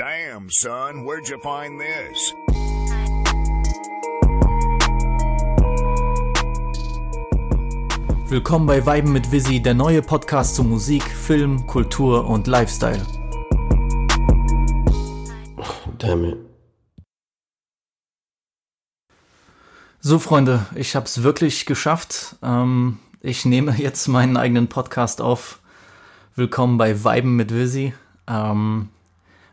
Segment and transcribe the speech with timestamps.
[0.00, 2.32] Damn, son, where'd you find this?
[8.30, 13.06] Willkommen bei Weiben mit Visi, der neue Podcast zu Musik, Film, Kultur und Lifestyle.
[15.98, 16.38] Damn it.
[20.00, 22.36] So, Freunde, ich habe es wirklich geschafft.
[22.42, 25.60] Ähm, ich nehme jetzt meinen eigenen Podcast auf.
[26.36, 27.92] Willkommen bei Weiben mit Visi.
[28.26, 28.88] Ähm,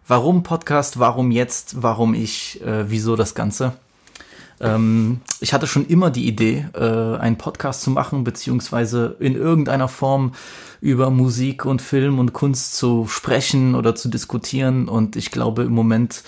[0.08, 1.00] warum Podcast?
[1.00, 1.82] Warum jetzt?
[1.82, 2.62] Warum ich?
[2.62, 3.74] Äh, wieso das Ganze?
[4.60, 9.88] Ähm, ich hatte schon immer die Idee, äh, einen Podcast zu machen, beziehungsweise in irgendeiner
[9.88, 10.34] Form
[10.82, 14.88] über Musik und Film und Kunst zu sprechen oder zu diskutieren.
[14.88, 16.24] Und ich glaube, im Moment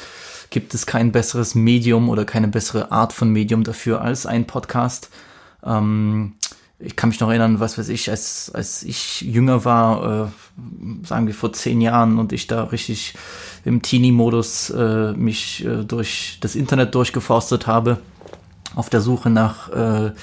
[0.50, 5.10] gibt es kein besseres Medium oder keine bessere Art von Medium dafür als ein Podcast.
[5.64, 6.34] Ähm,
[6.80, 11.28] ich kann mich noch erinnern, was weiß ich, als, als ich jünger war, äh, sagen
[11.28, 13.16] wir vor zehn Jahren und ich da richtig
[13.66, 18.00] im Teenie-Modus äh, mich äh, durch das Internet durchgeforstet habe,
[18.76, 20.14] auf der Suche nach, äh,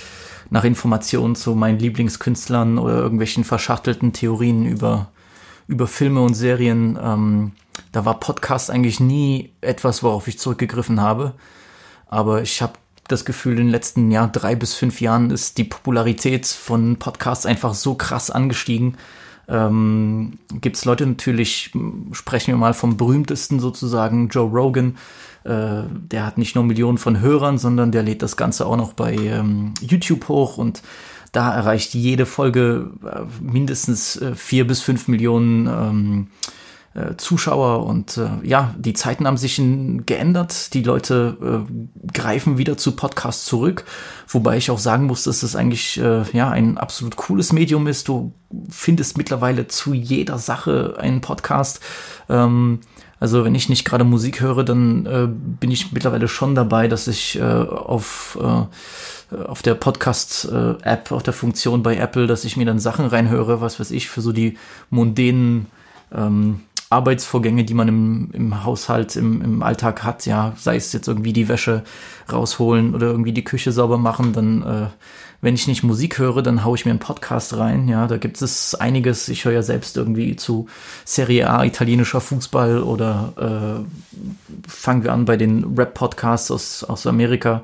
[0.48, 5.10] nach Informationen zu meinen Lieblingskünstlern oder irgendwelchen verschachtelten Theorien über,
[5.68, 6.98] über Filme und Serien.
[7.02, 7.52] Ähm,
[7.92, 11.34] da war Podcast eigentlich nie etwas, worauf ich zurückgegriffen habe.
[12.08, 12.74] Aber ich habe
[13.08, 17.46] das Gefühl, in den letzten ja, drei bis fünf Jahren ist die Popularität von Podcasts
[17.46, 18.96] einfach so krass angestiegen.
[19.48, 21.70] Ähm, Gibt es Leute natürlich,
[22.12, 24.96] sprechen wir mal vom berühmtesten sozusagen, Joe Rogan.
[25.44, 28.92] Äh, der hat nicht nur Millionen von Hörern, sondern der lädt das Ganze auch noch
[28.92, 30.82] bei ähm, YouTube hoch und
[31.32, 36.26] da erreicht jede Folge äh, mindestens äh, vier bis fünf Millionen ähm,
[36.94, 39.60] äh, Zuschauer und äh, ja, die Zeiten haben sich
[40.06, 40.72] geändert.
[40.72, 41.36] Die Leute
[41.68, 41.72] äh,
[42.16, 43.84] greifen wieder zu Podcasts zurück,
[44.26, 48.08] wobei ich auch sagen muss, dass es eigentlich äh, ja ein absolut cooles Medium ist.
[48.08, 48.32] Du
[48.68, 51.80] findest mittlerweile zu jeder Sache einen Podcast.
[52.28, 52.80] Ähm,
[53.20, 57.06] also wenn ich nicht gerade Musik höre, dann äh, bin ich mittlerweile schon dabei, dass
[57.06, 58.64] ich äh, auf äh,
[59.44, 63.80] auf der Podcast-App, auf der Funktion bei Apple, dass ich mir dann Sachen reinhöre, was
[63.80, 64.56] weiß ich, für so die
[64.88, 65.66] mundänen
[66.14, 66.60] ähm,
[66.90, 71.32] Arbeitsvorgänge, die man im, im Haushalt, im, im Alltag hat, ja, sei es jetzt irgendwie
[71.32, 71.82] die Wäsche
[72.32, 74.86] rausholen oder irgendwie die Küche sauber machen, dann, äh,
[75.40, 78.40] wenn ich nicht Musik höre, dann haue ich mir einen Podcast rein, ja, da gibt
[78.40, 80.66] es einiges, ich höre ja selbst irgendwie zu
[81.04, 87.62] Serie A, italienischer Fußball oder äh, fangen wir an bei den Rap-Podcasts aus, aus Amerika,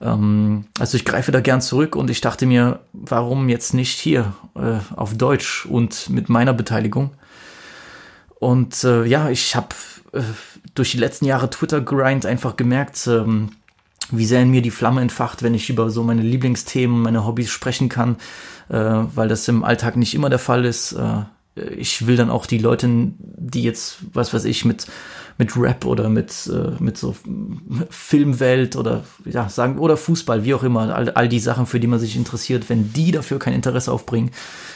[0.00, 4.32] ähm, also ich greife da gern zurück und ich dachte mir, warum jetzt nicht hier
[4.54, 7.10] äh, auf Deutsch und mit meiner Beteiligung?
[8.42, 9.68] Und äh, ja, ich habe
[10.12, 10.20] äh,
[10.74, 13.50] durch die letzten Jahre Twitter-Grind einfach gemerkt, ähm,
[14.10, 17.50] wie sehr in mir die Flamme entfacht, wenn ich über so meine Lieblingsthemen, meine Hobbys
[17.50, 18.16] sprechen kann,
[18.68, 18.74] äh,
[19.14, 20.90] weil das im Alltag nicht immer der Fall ist.
[20.90, 21.22] Äh,
[21.76, 22.88] ich will dann auch die Leute,
[23.20, 24.88] die jetzt, was weiß ich, mit
[25.38, 27.14] mit Rap oder mit äh, mit so
[27.90, 31.86] Filmwelt oder ja sagen oder Fußball, wie auch immer, all, all die Sachen, für die
[31.86, 34.32] man sich interessiert, wenn die dafür kein Interesse aufbringen,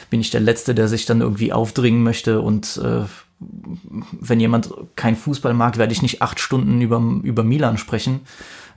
[0.09, 3.03] bin ich der Letzte, der sich dann irgendwie aufdringen möchte und äh,
[3.39, 8.21] wenn jemand kein Fußball mag, werde ich nicht acht Stunden über, über Milan sprechen.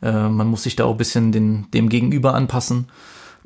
[0.03, 2.88] Äh, man muss sich da auch ein bisschen den, dem Gegenüber anpassen.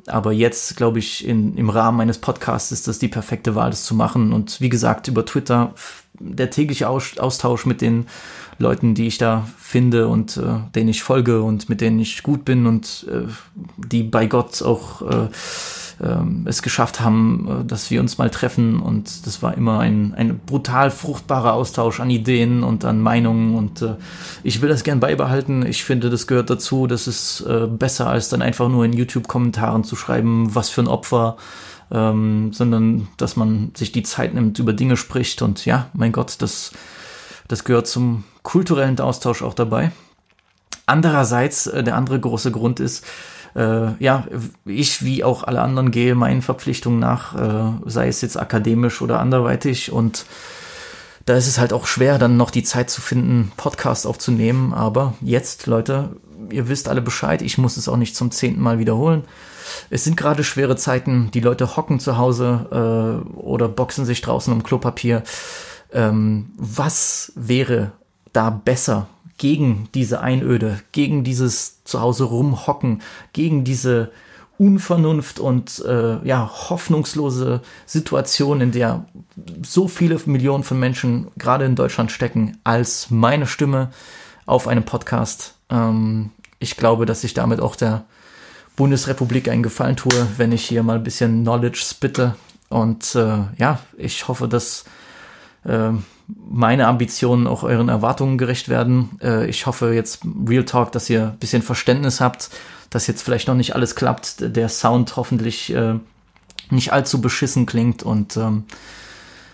[0.07, 3.85] Aber jetzt, glaube ich, in, im Rahmen eines Podcasts ist das die perfekte Wahl, das
[3.85, 4.33] zu machen.
[4.33, 5.73] Und wie gesagt, über Twitter
[6.19, 8.07] der tägliche Austausch mit den
[8.57, 12.45] Leuten, die ich da finde und äh, denen ich folge und mit denen ich gut
[12.45, 13.27] bin und äh,
[13.77, 15.27] die bei Gott auch äh,
[16.03, 20.13] ähm, es geschafft haben, äh, dass wir uns mal treffen und das war immer ein,
[20.13, 23.95] ein brutal fruchtbarer Austausch an Ideen und an Meinungen und äh,
[24.43, 25.65] ich will das gern beibehalten.
[25.65, 26.87] Ich finde, das gehört dazu.
[26.87, 30.87] Das ist äh, besser als dann einfach nur in YouTube-Kommentaren zu schreiben, was für ein
[30.87, 31.37] Opfer.
[31.91, 36.37] Ähm, sondern dass man sich die Zeit nimmt, über Dinge spricht und ja, mein Gott,
[36.39, 36.71] das,
[37.47, 39.91] das gehört zum kulturellen Austausch auch dabei.
[40.87, 43.05] Andererseits, äh, der andere große Grund ist,
[43.55, 44.25] äh, ja,
[44.65, 49.19] ich wie auch alle anderen gehe meinen Verpflichtungen nach, äh, sei es jetzt akademisch oder
[49.19, 50.25] anderweitig und
[51.25, 54.73] da ist es halt auch schwer, dann noch die Zeit zu finden, Podcast aufzunehmen.
[54.73, 56.15] Aber jetzt, Leute,
[56.51, 59.23] ihr wisst alle Bescheid, ich muss es auch nicht zum zehnten Mal wiederholen.
[59.89, 64.53] Es sind gerade schwere Zeiten, die Leute hocken zu Hause äh, oder boxen sich draußen
[64.53, 65.23] um Klopapier.
[65.91, 67.93] Ähm, was wäre
[68.31, 73.01] da besser gegen diese Einöde, gegen dieses Zuhause rumhocken,
[73.33, 74.11] gegen diese
[74.57, 79.05] Unvernunft und äh, ja hoffnungslose Situation, in der
[79.63, 83.91] so viele Millionen von Menschen gerade in Deutschland stecken, als meine Stimme
[84.45, 85.55] auf einem Podcast.
[85.69, 88.05] Ähm, ich glaube, dass ich damit auch der
[88.77, 92.35] Bundesrepublik einen Gefallen tue, wenn ich hier mal ein bisschen Knowledge spitte.
[92.69, 94.85] Und äh, ja, ich hoffe, dass
[96.27, 99.19] meine Ambitionen auch euren Erwartungen gerecht werden.
[99.21, 102.49] Äh, ich hoffe jetzt Real Talk, dass ihr ein bisschen Verständnis habt,
[102.89, 105.95] dass jetzt vielleicht noch nicht alles klappt, der Sound hoffentlich äh,
[106.69, 108.63] nicht allzu beschissen klingt und ähm,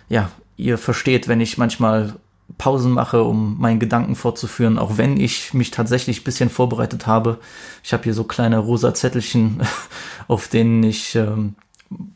[0.09, 2.13] ja, ihr versteht, wenn ich manchmal
[2.57, 7.39] Pausen mache, um meinen Gedanken fortzuführen, auch wenn ich mich tatsächlich ein bisschen vorbereitet habe.
[7.83, 9.61] Ich habe hier so kleine rosa Zettelchen,
[10.27, 11.55] auf denen ich ähm,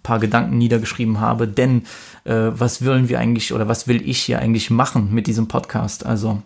[0.04, 1.48] paar Gedanken niedergeschrieben habe.
[1.48, 1.84] Denn
[2.24, 6.06] äh, was wollen wir eigentlich oder was will ich hier eigentlich machen mit diesem Podcast?
[6.06, 6.42] Also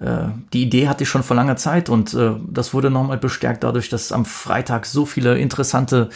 [0.00, 3.62] äh, die Idee hatte ich schon vor langer Zeit und äh, das wurde nochmal bestärkt
[3.62, 6.08] dadurch, dass am Freitag so viele interessante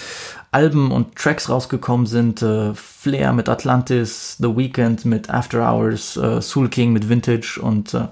[0.50, 2.42] Alben und Tracks rausgekommen sind.
[2.42, 7.92] Äh, Flair mit Atlantis, The Weeknd mit After Hours, äh, Soul King mit Vintage und
[7.92, 8.08] äh,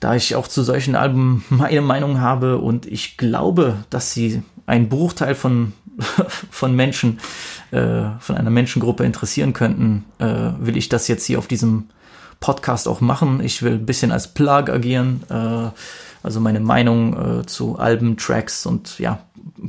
[0.00, 4.88] da ich auch zu solchen Alben meine Meinung habe und ich glaube, dass sie einen
[4.88, 5.72] Bruchteil von,
[6.50, 7.20] von Menschen,
[7.70, 11.88] äh, von einer Menschengruppe interessieren könnten, äh, will ich das jetzt hier auf diesem
[12.40, 13.40] Podcast auch machen.
[13.42, 15.70] Ich will ein bisschen als Plug agieren, äh,
[16.22, 19.20] also meine Meinung äh, zu Alben, Tracks und ja,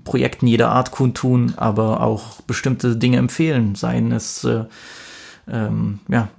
[0.03, 4.65] Projekten jeder Art kundtun, aber auch bestimmte Dinge empfehlen, seien es äh,
[5.47, 6.29] ähm, ja,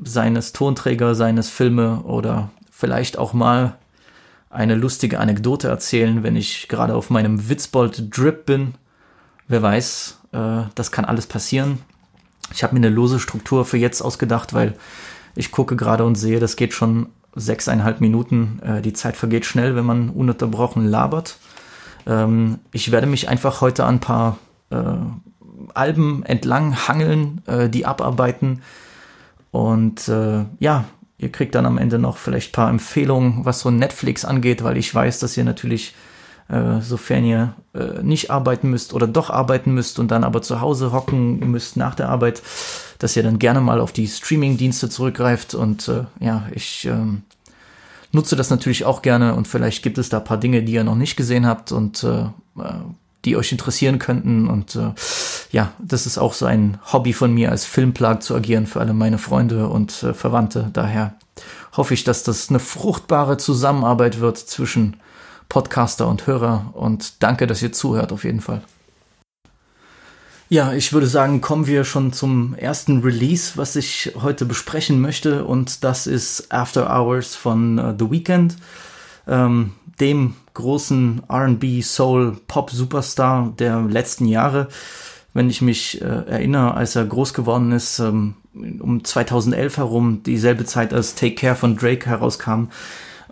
[0.00, 3.76] seines Tonträger, seines Filme oder vielleicht auch mal
[4.50, 8.74] eine lustige Anekdote erzählen, wenn ich gerade auf meinem Witzbold-Drip bin.
[9.46, 11.78] Wer weiß, äh, das kann alles passieren.
[12.52, 14.74] Ich habe mir eine lose Struktur für jetzt ausgedacht, weil
[15.34, 18.60] ich gucke gerade und sehe, das geht schon sechseinhalb Minuten.
[18.62, 21.36] Äh, die Zeit vergeht schnell, wenn man ununterbrochen labert.
[22.06, 24.38] Ähm, ich werde mich einfach heute an ein paar
[24.70, 24.76] äh,
[25.74, 28.62] Alben entlang hangeln, äh, die abarbeiten.
[29.50, 30.84] Und äh, ja,
[31.18, 34.76] ihr kriegt dann am Ende noch vielleicht ein paar Empfehlungen, was so Netflix angeht, weil
[34.76, 35.94] ich weiß, dass ihr natürlich
[36.48, 40.60] äh, sofern ihr äh, nicht arbeiten müsst oder doch arbeiten müsst und dann aber zu
[40.60, 42.42] Hause hocken müsst nach der Arbeit,
[42.98, 45.54] dass ihr dann gerne mal auf die Streaming-Dienste zurückgreift.
[45.54, 47.22] Und äh, ja, ich ähm,
[48.12, 50.84] nutze das natürlich auch gerne und vielleicht gibt es da ein paar Dinge, die ihr
[50.84, 52.22] noch nicht gesehen habt und äh,
[52.60, 52.80] äh
[53.24, 54.48] die euch interessieren könnten.
[54.48, 54.92] Und äh,
[55.50, 58.94] ja, das ist auch so ein Hobby von mir, als Filmplag zu agieren für alle
[58.94, 60.70] meine Freunde und äh, Verwandte.
[60.72, 61.14] Daher
[61.76, 64.96] hoffe ich, dass das eine fruchtbare Zusammenarbeit wird zwischen
[65.48, 68.62] Podcaster und Hörer und danke, dass ihr zuhört auf jeden Fall.
[70.50, 75.44] Ja, ich würde sagen, kommen wir schon zum ersten Release, was ich heute besprechen möchte
[75.44, 78.56] und das ist After Hours von uh, The Weeknd,
[79.26, 84.68] ähm, dem großen R&B Soul Pop Superstar der letzten Jahre.
[85.32, 88.34] Wenn ich mich äh, erinnere, als er groß geworden ist, ähm,
[88.80, 92.70] um 2011 herum, dieselbe Zeit als Take Care von Drake herauskam,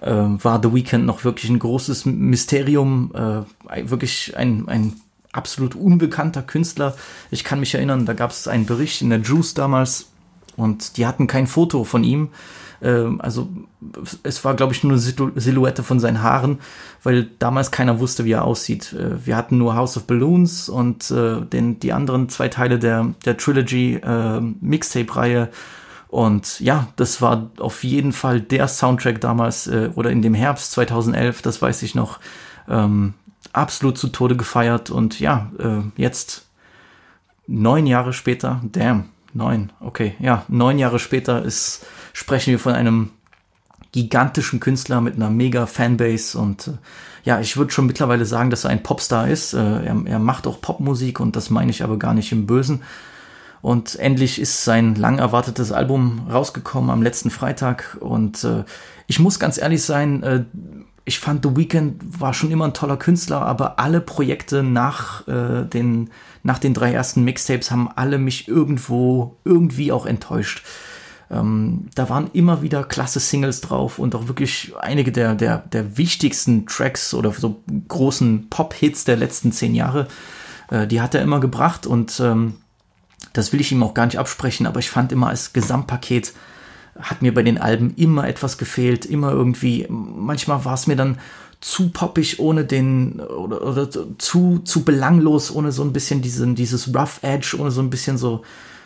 [0.01, 4.93] äh, war The Weeknd noch wirklich ein großes Mysterium, äh, wirklich ein, ein
[5.33, 6.95] absolut unbekannter Künstler.
[7.33, 10.07] Ich kann mich erinnern, da gab es einen Bericht in der Juice damals
[10.57, 12.29] und die hatten kein Foto von ihm.
[12.81, 13.49] Äh, also
[14.23, 16.59] es war, glaube ich, nur eine Silhouette von seinen Haaren,
[17.03, 18.93] weil damals keiner wusste, wie er aussieht.
[18.93, 23.15] Äh, wir hatten nur House of Balloons und äh, den, die anderen zwei Teile der,
[23.25, 25.51] der Trilogy äh, Mixtape-Reihe
[26.09, 30.73] und ja, das war auf jeden Fall der Soundtrack damals äh, oder in dem Herbst
[30.73, 32.21] 2011, das weiß ich noch,
[32.69, 33.15] ähm,
[33.53, 34.91] absolut zu Tode gefeiert.
[34.91, 36.47] Und ja, äh, jetzt
[37.47, 43.11] neun Jahre später, damn, neun, okay, ja, neun Jahre später ist, sprechen wir von einem
[43.93, 46.73] gigantischen Künstler mit einer mega Fanbase und äh,
[47.25, 49.53] ja, ich würde schon mittlerweile sagen, dass er ein Popstar ist.
[49.53, 52.83] Äh, er, er macht auch Popmusik und das meine ich aber gar nicht im Bösen.
[53.63, 57.97] Und endlich ist sein lang erwartetes Album rausgekommen am letzten Freitag.
[57.99, 58.63] Und äh,
[59.09, 60.45] ich muss ganz ehrlich sein, äh,
[61.07, 65.65] ich fand The Weeknd war schon immer ein toller Künstler, aber alle Projekte nach, äh,
[65.65, 66.11] den,
[66.43, 70.65] nach den drei ersten Mixtapes haben alle mich irgendwo, irgendwie auch enttäuscht.
[71.31, 75.97] Ähm, da waren immer wieder klasse Singles drauf und auch wirklich einige der, der, der
[75.97, 80.09] wichtigsten Tracks oder so großen Pop-Hits der letzten zehn Jahre,
[80.71, 82.57] äh, die hat er immer gebracht und ähm,
[83.33, 86.33] das will ich ihm auch gar nicht absprechen, aber ich fand immer als Gesamtpaket
[87.01, 91.19] hat mir bei den Alben immer etwas gefehlt, immer irgendwie, manchmal war es mir dann
[91.61, 93.89] zu poppig ohne den oder, oder
[94.19, 98.19] zu zu belanglos ohne so ein bisschen diesen dieses rough edge ohne so ein bisschen
[98.19, 98.43] so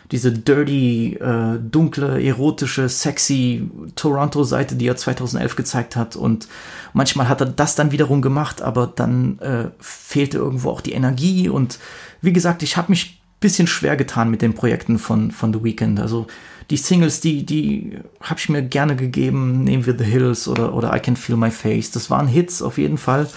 [0.09, 6.47] diese dirty äh, dunkle erotische sexy Toronto Seite die er 2011 gezeigt hat und
[6.93, 11.49] manchmal hat er das dann wiederum gemacht aber dann äh, fehlte irgendwo auch die Energie
[11.49, 11.77] und
[12.21, 15.99] wie gesagt ich habe mich bisschen schwer getan mit den Projekten von, von The Weeknd.
[15.99, 16.27] Also
[16.71, 19.63] die Singles, die, die habe ich mir gerne gegeben.
[19.63, 21.91] Nehmen wir The Hills oder, oder I Can Feel My Face.
[21.91, 23.27] Das waren Hits auf jeden Fall.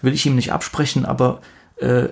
[0.00, 1.40] Will ich ihm nicht absprechen, aber
[1.76, 2.08] äh,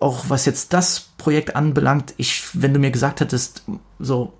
[0.00, 3.62] auch was jetzt das Projekt anbelangt, ich, wenn du mir gesagt hättest,
[3.98, 4.32] so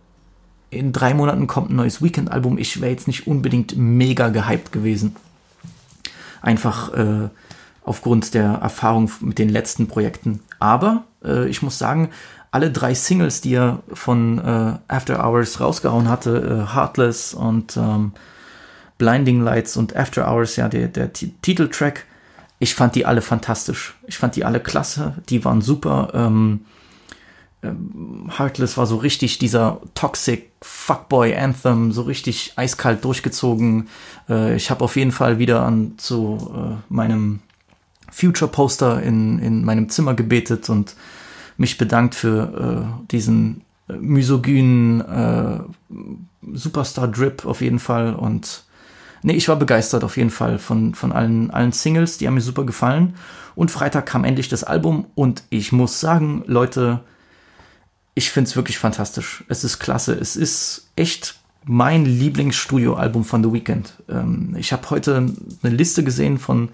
[0.71, 2.59] in drei Monaten kommt ein neues Weekend-Album.
[2.59, 5.15] Ich wäre jetzt nicht unbedingt mega gehypt gewesen.
[6.43, 7.29] Einfach äh,
[7.85, 10.41] aufgrund der Erfahrung mit den letzten Projekten.
[10.59, 12.11] Aber äh, ich muss sagen,
[12.55, 18.13] alle drei Singles, die er von äh, After Hours rausgehauen hatte, äh, Heartless und ähm,
[18.97, 22.05] Blinding Lights und After Hours, ja, der, der Titeltrack,
[22.61, 23.97] ich fand die alle fantastisch.
[24.07, 26.13] Ich fand die alle klasse, die waren super.
[26.15, 26.61] Ähm,
[27.65, 33.89] ähm, Heartless war so richtig dieser Toxic Fuckboy Anthem, so richtig eiskalt durchgezogen.
[34.29, 37.41] Äh, ich habe auf jeden Fall wieder an zu äh, meinem
[38.13, 40.95] Future Poster in, in meinem Zimmer gebetet und
[41.57, 45.61] mich bedankt für äh, diesen äh, misogynen äh,
[46.53, 48.65] Superstar Drip auf jeden Fall und
[49.23, 52.41] nee, ich war begeistert auf jeden Fall von, von allen, allen Singles, die haben mir
[52.41, 53.15] super gefallen
[53.55, 57.01] und Freitag kam endlich das Album und ich muss sagen, Leute,
[58.15, 59.45] ich finde es wirklich fantastisch.
[59.49, 60.15] Es ist klasse.
[60.15, 63.95] Es ist echt mein Lieblingsstudioalbum von The Weeknd.
[64.09, 65.17] Ähm, ich habe heute
[65.63, 66.69] eine Liste gesehen von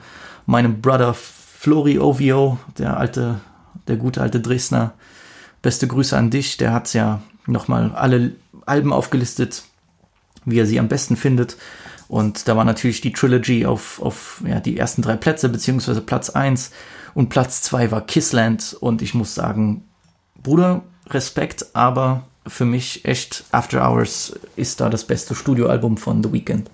[0.47, 3.41] meinem Brother Flori Ovio, der alte,
[3.89, 4.93] der gute alte Dresdner.
[5.63, 6.57] Beste Grüße an dich.
[6.57, 8.33] Der hat ja nochmal alle
[8.67, 9.65] Alben aufgelistet,
[10.45, 11.57] wie er sie am besten findet.
[12.09, 16.31] Und da war natürlich die Trilogy auf, auf ja, die ersten drei Plätze, beziehungsweise Platz
[16.31, 16.73] eins
[17.15, 18.77] Und Platz zwei war Kissland.
[18.81, 19.85] Und ich muss sagen,
[20.43, 26.33] Bruder, Respekt, aber für mich echt After Hours ist da das beste Studioalbum von The
[26.33, 26.71] Weeknd.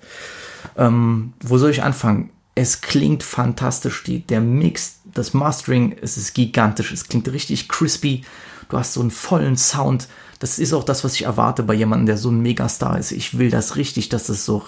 [0.75, 2.31] Ähm, wo soll ich anfangen?
[2.55, 4.03] Es klingt fantastisch.
[4.03, 6.91] Die, der Mix, das Mastering, es ist gigantisch.
[6.91, 8.23] Es klingt richtig crispy.
[8.69, 10.07] Du hast so einen vollen Sound
[10.39, 13.11] das ist auch das, was ich erwarte bei jemandem, der so ein Megastar ist.
[13.11, 14.63] Ich will das richtig, dass es so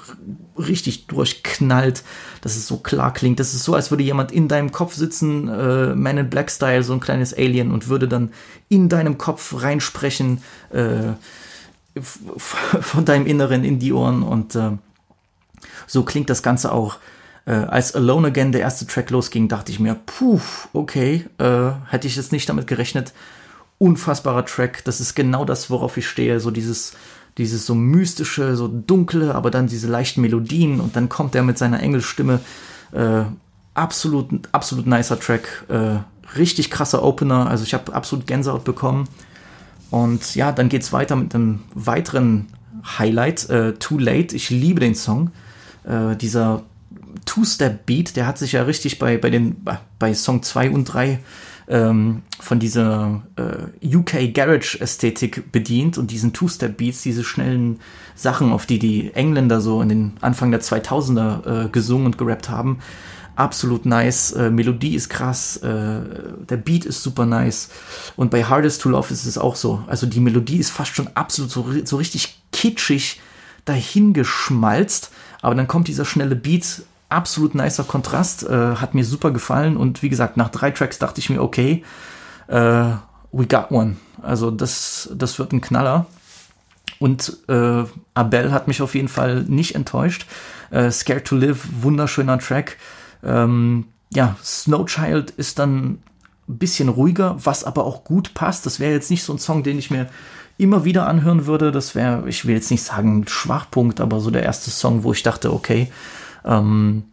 [0.57, 2.03] richtig durchknallt,
[2.41, 3.39] dass es so klar klingt.
[3.39, 6.83] Das ist so, als würde jemand in deinem Kopf sitzen, äh, Man in Black Style,
[6.83, 8.31] so ein kleines Alien und würde dann
[8.67, 10.41] in deinem Kopf reinsprechen,
[10.71, 11.13] äh,
[12.01, 14.71] von deinem Inneren in die Ohren und äh,
[15.85, 16.97] so klingt das Ganze auch.
[17.45, 20.39] Äh, als Alone Again der erste Track losging, dachte ich mir, puh,
[20.73, 23.13] okay, äh, hätte ich jetzt nicht damit gerechnet,
[23.77, 24.83] unfassbarer Track.
[24.85, 26.39] Das ist genau das, worauf ich stehe.
[26.39, 26.93] So dieses,
[27.37, 31.57] dieses so mystische, so dunkle, aber dann diese leichten Melodien und dann kommt er mit
[31.57, 32.39] seiner Engelstimme.
[32.91, 33.23] Äh,
[33.73, 35.65] absolut, absolut nicer Track.
[35.69, 35.99] Äh,
[36.37, 37.49] richtig krasser Opener.
[37.49, 39.07] Also ich habe absolut Gänsehaut bekommen.
[39.89, 42.47] Und ja, dann geht's weiter mit einem weiteren
[42.99, 44.35] Highlight, äh, Too Late.
[44.35, 45.31] Ich liebe den Song.
[45.83, 46.63] Äh, dieser
[47.25, 49.65] Two-Step-Beat, der hat sich ja richtig bei, bei, den,
[49.97, 51.19] bei Song 2 und 3
[51.69, 57.79] ähm, von dieser äh, UK Garage Ästhetik bedient und diesen Two-Step Beats, diese schnellen
[58.15, 62.49] Sachen, auf die die Engländer so in den Anfang der 2000er äh, gesungen und gerappt
[62.49, 62.79] haben.
[63.35, 66.01] Absolut nice, äh, Melodie ist krass, äh,
[66.49, 67.69] der Beat ist super nice
[68.17, 69.83] und bei Hardest to Love ist es auch so.
[69.87, 73.21] Also die Melodie ist fast schon absolut so, so richtig kitschig
[73.65, 75.11] dahingeschmalzt,
[75.41, 80.01] aber dann kommt dieser schnelle Beat absolut nicer Kontrast, äh, hat mir super gefallen und
[80.03, 81.83] wie gesagt, nach drei Tracks dachte ich mir, okay,
[82.47, 82.91] äh,
[83.31, 83.97] we got one.
[84.21, 86.05] Also das, das wird ein Knaller.
[86.99, 90.25] Und äh, Abel hat mich auf jeden Fall nicht enttäuscht.
[90.69, 92.77] Äh, Scared to Live, wunderschöner Track.
[93.23, 95.99] Ähm, ja, Snowchild ist dann
[96.49, 98.65] ein bisschen ruhiger, was aber auch gut passt.
[98.65, 100.07] Das wäre jetzt nicht so ein Song, den ich mir
[100.57, 101.71] immer wieder anhören würde.
[101.71, 105.23] Das wäre, ich will jetzt nicht sagen Schwachpunkt, aber so der erste Song, wo ich
[105.23, 105.89] dachte, okay,
[106.45, 107.03] ähm,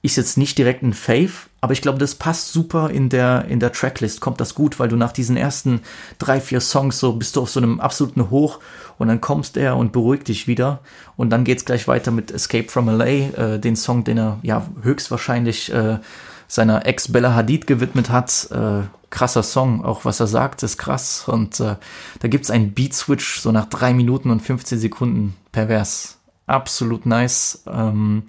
[0.00, 3.58] ist jetzt nicht direkt ein Fave, aber ich glaube, das passt super in der, in
[3.58, 5.80] der Tracklist, kommt das gut, weil du nach diesen ersten
[6.18, 8.60] drei, vier Songs so bist du auf so einem absoluten Hoch
[8.98, 10.80] und dann kommst er und beruhigt dich wieder
[11.16, 14.64] und dann geht's gleich weiter mit Escape from LA, äh, den Song, den er ja
[14.82, 15.98] höchstwahrscheinlich äh,
[16.46, 18.48] seiner Ex Bella Hadid gewidmet hat.
[18.52, 21.76] Äh, krasser Song, auch was er sagt, ist krass und äh,
[22.20, 26.18] da gibt's einen Beat Switch so nach drei Minuten und 15 Sekunden pervers.
[26.46, 27.62] Absolut nice.
[27.66, 28.24] Ähm,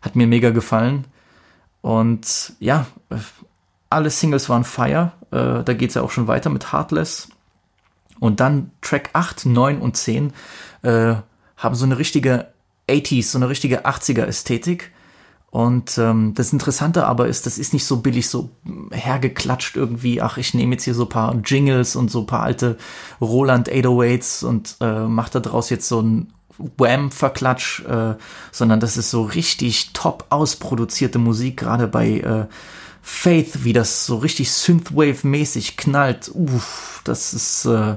[0.00, 1.04] hat mir mega gefallen.
[1.80, 2.86] Und ja,
[3.90, 5.12] alle Singles waren Fire.
[5.30, 7.28] Äh, da geht es ja auch schon weiter mit Heartless.
[8.20, 10.32] Und dann Track 8, 9 und 10
[10.82, 11.14] äh,
[11.56, 12.48] haben so eine richtige
[12.88, 14.92] 80s, so eine richtige 80er Ästhetik.
[15.50, 18.50] Und ähm, das Interessante aber ist, das ist nicht so billig, so
[18.90, 22.42] hergeklatscht irgendwie, ach, ich nehme jetzt hier so ein paar Jingles und so ein paar
[22.42, 22.76] alte
[23.20, 26.32] Roland 808s und äh, mache da draus jetzt so ein
[26.76, 28.14] Wham-Verklatsch, äh,
[28.52, 32.46] sondern das ist so richtig top ausproduzierte Musik, gerade bei äh,
[33.02, 36.30] Faith, wie das so richtig Synthwave-mäßig knallt.
[36.34, 37.96] Uff, das ist äh,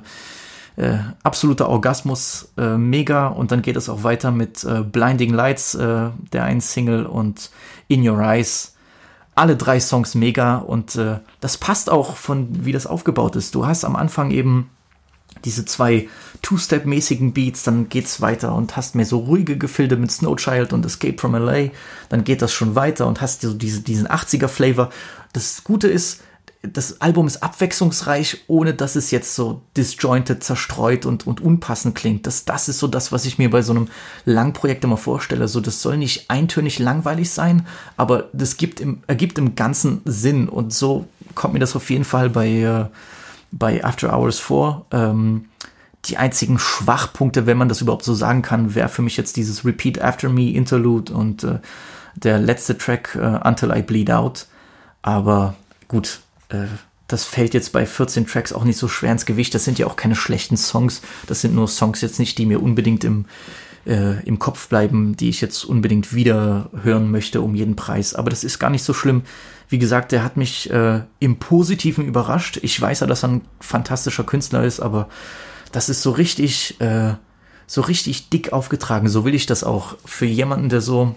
[0.78, 3.28] äh, absoluter Orgasmus, äh, mega.
[3.28, 7.52] Und dann geht es auch weiter mit äh, Blinding Lights, äh, der einen Single, und
[7.88, 8.76] In Your Eyes.
[9.36, 13.56] Alle drei Songs mega und äh, das passt auch von wie das aufgebaut ist.
[13.56, 14.70] Du hast am Anfang eben
[15.46, 16.08] diese zwei
[16.42, 21.18] Two-Step-mäßigen Beats, dann geht's weiter und hast mehr so ruhige Gefilde mit Snowchild und Escape
[21.18, 21.70] from LA,
[22.10, 24.90] dann geht das schon weiter und hast so diese, diesen 80er-Flavor.
[25.34, 26.22] Das Gute ist,
[26.64, 32.28] das Album ist abwechslungsreich, ohne dass es jetzt so disjointed, zerstreut und, und unpassend klingt.
[32.28, 33.88] Das, das ist so das, was ich mir bei so einem
[34.26, 35.48] Langprojekt immer vorstelle.
[35.48, 37.66] So, das soll nicht eintönig langweilig sein,
[37.98, 40.48] aber das gibt im, ergibt im Ganzen Sinn.
[40.48, 42.86] Und so kommt mir das auf jeden Fall bei, äh,
[43.52, 44.86] bei After Hours vor.
[44.92, 45.46] Ähm,
[46.06, 49.64] die einzigen Schwachpunkte, wenn man das überhaupt so sagen kann, wäre für mich jetzt dieses
[49.64, 51.60] Repeat After Me Interlude und äh,
[52.16, 54.48] der letzte Track äh, Until I Bleed Out.
[55.02, 55.56] Aber
[55.88, 56.66] gut, äh,
[57.08, 59.54] das fällt jetzt bei 14 Tracks auch nicht so schwer ins Gewicht.
[59.54, 61.02] Das sind ja auch keine schlechten Songs.
[61.28, 63.26] Das sind nur Songs jetzt nicht, die mir unbedingt im,
[63.86, 68.14] äh, im Kopf bleiben, die ich jetzt unbedingt wieder hören möchte um jeden Preis.
[68.14, 69.24] Aber das ist gar nicht so schlimm.
[69.70, 72.60] Wie gesagt, der hat mich äh, im Positiven überrascht.
[72.62, 75.08] Ich weiß ja, dass er ein fantastischer Künstler ist, aber
[75.72, 77.14] das ist so richtig, äh,
[77.68, 79.08] so richtig dick aufgetragen.
[79.08, 81.16] So will ich das auch für jemanden, der so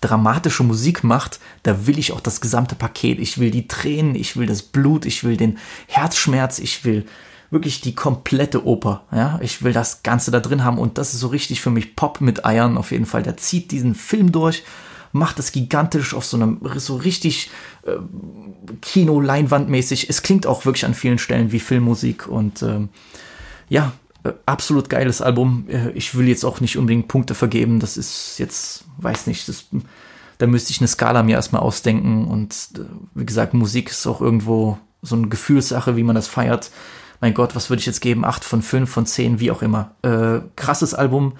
[0.00, 3.18] dramatische Musik macht, da will ich auch das gesamte Paket.
[3.18, 7.06] Ich will die Tränen, ich will das Blut, ich will den Herzschmerz, ich will
[7.50, 9.04] wirklich die komplette Oper.
[9.12, 11.96] Ja, ich will das Ganze da drin haben und das ist so richtig für mich
[11.96, 13.22] Pop mit Eiern auf jeden Fall.
[13.22, 14.64] Der zieht diesen Film durch,
[15.12, 17.50] macht das gigantisch auf so einem so richtig
[17.84, 17.96] äh,
[18.82, 20.10] Kino-Leinwandmäßig.
[20.10, 22.88] Es klingt auch wirklich an vielen Stellen wie Filmmusik und ähm,
[23.68, 23.92] ja,
[24.26, 25.66] äh, absolut geiles Album.
[25.68, 27.80] Äh, ich will jetzt auch nicht unbedingt Punkte vergeben.
[27.80, 29.66] Das ist jetzt, weiß nicht, das,
[30.38, 32.26] da müsste ich eine Skala mir erstmal ausdenken.
[32.26, 32.80] Und äh,
[33.14, 36.70] wie gesagt, Musik ist auch irgendwo so eine Gefühlssache, wie man das feiert.
[37.20, 38.24] Mein Gott, was würde ich jetzt geben?
[38.24, 39.92] Acht von fünf, von zehn, wie auch immer.
[40.02, 41.34] Äh, krasses Album.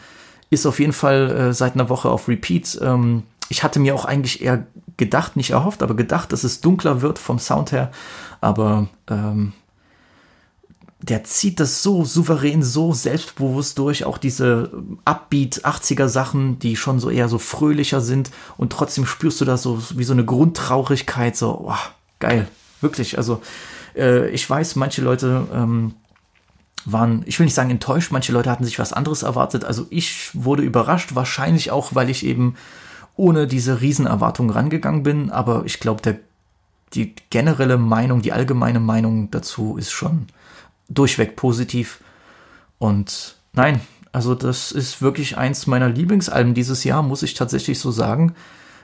[0.48, 2.78] Ist auf jeden Fall äh, seit einer Woche auf Repeat.
[2.80, 4.66] Ähm, ich hatte mir auch eigentlich eher
[4.96, 7.90] gedacht, nicht erhofft, aber gedacht, dass es dunkler wird vom Sound her.
[8.40, 9.52] Aber ähm,
[11.00, 14.70] der zieht das so souverän, so selbstbewusst durch, auch diese
[15.04, 19.56] Upbeat 80er Sachen, die schon so eher so fröhlicher sind und trotzdem spürst du da
[19.56, 22.48] so wie so eine Grundtraurigkeit, so, oh, geil,
[22.80, 23.42] wirklich, also
[23.96, 25.94] äh, ich weiß, manche Leute ähm,
[26.84, 30.30] waren, ich will nicht sagen enttäuscht, manche Leute hatten sich was anderes erwartet, also ich
[30.34, 32.54] wurde überrascht, wahrscheinlich auch, weil ich eben
[33.16, 36.18] ohne diese Riesenerwartungen rangegangen bin, aber ich glaube,
[36.94, 40.26] die generelle Meinung, die allgemeine Meinung dazu ist schon
[40.88, 42.00] durchweg positiv.
[42.78, 43.80] Und nein,
[44.12, 48.34] also das ist wirklich eins meiner Lieblingsalben dieses Jahr, muss ich tatsächlich so sagen.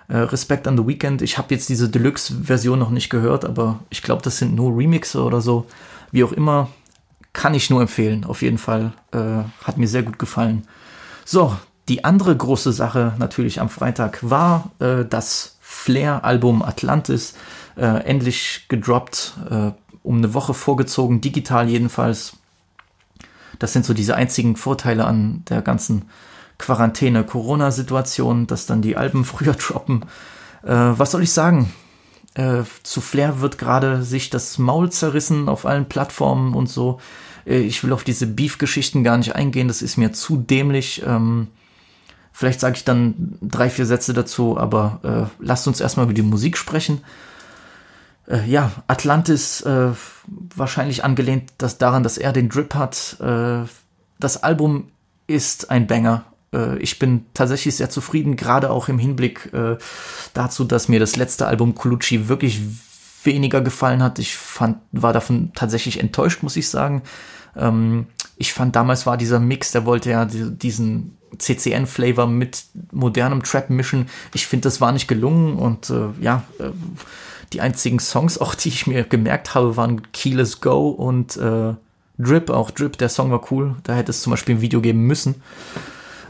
[0.09, 1.23] Äh, Respekt an The Weekend.
[1.23, 5.23] Ich habe jetzt diese Deluxe-Version noch nicht gehört, aber ich glaube, das sind nur Remixe
[5.23, 5.67] oder so.
[6.11, 6.69] Wie auch immer,
[7.33, 8.25] kann ich nur empfehlen.
[8.25, 9.19] Auf jeden Fall äh,
[9.65, 10.67] hat mir sehr gut gefallen.
[11.25, 11.57] So,
[11.88, 17.35] die andere große Sache natürlich am Freitag war äh, das Flair-Album Atlantis.
[17.77, 19.71] Äh, endlich gedroppt äh,
[20.03, 22.35] um eine Woche vorgezogen, digital jedenfalls.
[23.59, 26.07] Das sind so diese einzigen Vorteile an der ganzen
[26.62, 30.05] Quarantäne-Corona-Situation, dass dann die Alben früher droppen.
[30.62, 31.72] Äh, was soll ich sagen?
[32.35, 37.01] Äh, zu Flair wird gerade sich das Maul zerrissen auf allen Plattformen und so.
[37.44, 41.03] Äh, ich will auf diese Beef-Geschichten gar nicht eingehen, das ist mir zu dämlich.
[41.05, 41.48] Ähm,
[42.33, 46.22] vielleicht sage ich dann drei, vier Sätze dazu, aber äh, lasst uns erstmal über die
[46.22, 47.03] Musik sprechen
[48.29, 49.90] äh, ja, Atlantis äh,
[50.55, 53.16] wahrscheinlich angelehnt dass daran, dass er den Drip hat.
[53.18, 54.92] Das Album
[55.27, 56.25] ist ein Banger.
[56.53, 59.77] Äh, ich bin tatsächlich sehr zufrieden, gerade auch im Hinblick äh,
[60.35, 62.61] dazu, dass mir das letzte Album Colucci wirklich
[63.25, 64.19] weniger gefallen hat.
[64.19, 67.03] Ich fand, war davon tatsächlich enttäuscht, muss ich sagen.
[67.57, 73.71] Ähm, ich fand damals war dieser Mix, der wollte ja diesen CCN-Flavor mit modernem Trap
[73.71, 74.09] mischen.
[74.35, 76.71] Ich finde, das war nicht gelungen und äh, ja, äh,
[77.53, 81.75] die einzigen Songs, auch die ich mir gemerkt habe, waren Keyless Go und äh,
[82.19, 82.51] Drip.
[82.51, 83.77] Auch Drip, der Song war cool.
[83.85, 85.43] Da hätte es zum Beispiel ein Video geben müssen.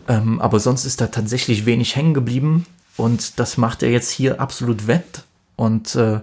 [0.08, 2.66] Ähm, aber sonst ist da tatsächlich wenig hängen geblieben.
[2.96, 5.24] Und das macht er jetzt hier absolut wett.
[5.56, 6.20] Und äh,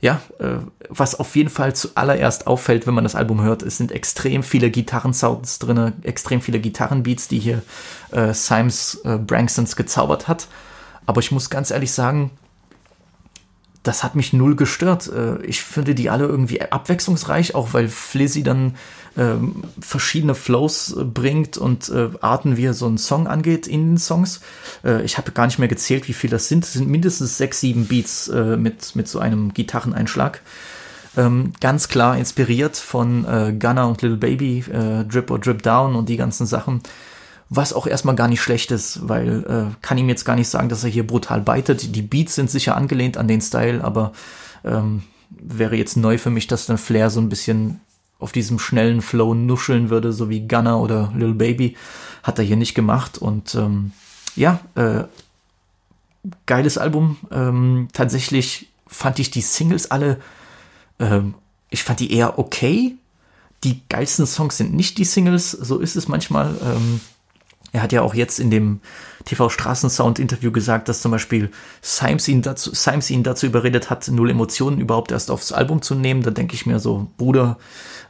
[0.00, 3.90] ja, äh, was auf jeden Fall zuallererst auffällt, wenn man das Album hört, es sind
[3.92, 7.62] extrem viele Gitarrensounds drin, extrem viele Gitarrenbeats, die hier
[8.12, 10.46] äh, Symes äh, Branksons gezaubert hat.
[11.06, 12.30] Aber ich muss ganz ehrlich sagen,
[13.88, 15.08] das hat mich null gestört.
[15.08, 18.74] Äh, ich finde die alle irgendwie abwechslungsreich, auch weil Flizzy dann
[19.16, 23.92] ähm, verschiedene Flows äh, bringt und äh, Arten, wie er so einen Song angeht in
[23.92, 24.40] den Songs.
[24.84, 26.64] Äh, ich habe gar nicht mehr gezählt, wie viel das sind.
[26.64, 30.42] Es sind mindestens sechs, sieben Beats äh, mit, mit so einem Gitarreneinschlag.
[31.16, 34.64] Ähm, ganz klar inspiriert von äh, Gunner und Little Baby,
[35.08, 36.82] Drip or Drip Down und die ganzen Sachen
[37.50, 40.68] was auch erstmal gar nicht schlecht ist, weil äh, kann ihm jetzt gar nicht sagen,
[40.68, 41.94] dass er hier brutal beitet.
[41.94, 44.12] Die Beats sind sicher angelehnt an den Style, aber
[44.64, 47.80] ähm, wäre jetzt neu für mich, dass dann Flair so ein bisschen
[48.18, 51.76] auf diesem schnellen Flow nuscheln würde, so wie Gunner oder Lil Baby,
[52.22, 53.16] hat er hier nicht gemacht.
[53.16, 53.92] Und ähm,
[54.34, 55.04] ja, äh,
[56.46, 57.16] geiles Album.
[57.30, 60.20] Ähm, tatsächlich fand ich die Singles alle,
[60.98, 61.34] ähm,
[61.70, 62.96] ich fand die eher okay.
[63.64, 66.54] Die geilsten Songs sind nicht die Singles, so ist es manchmal.
[66.62, 67.00] Ähm,
[67.78, 68.80] er hat ja auch jetzt in dem
[69.24, 74.08] TV Straßensound Interview gesagt, dass zum Beispiel Symes ihn dazu, Symes ihn dazu überredet hat,
[74.08, 76.22] null Emotionen überhaupt erst aufs Album zu nehmen.
[76.22, 77.56] Da denke ich mir so, Bruder,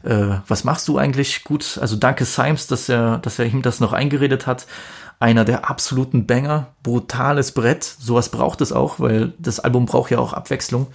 [0.04, 1.44] äh, was machst du eigentlich?
[1.44, 4.66] Gut, also danke Symes, dass er, dass er ihm das noch eingeredet hat.
[5.20, 7.84] Einer der absoluten Banger, brutales Brett.
[7.84, 10.86] Sowas braucht es auch, weil das Album braucht ja auch Abwechslung.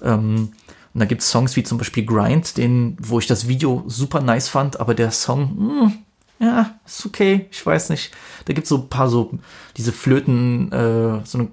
[0.00, 0.52] Ähm,
[0.94, 4.20] und da gibt es Songs wie zum Beispiel Grind, den, wo ich das Video super
[4.20, 6.01] nice fand, aber der Song, mh, hm,
[6.42, 8.10] ja, ist okay, ich weiß nicht.
[8.46, 9.30] Da gibt es so ein paar so,
[9.76, 11.48] diese Flöten, äh, so eine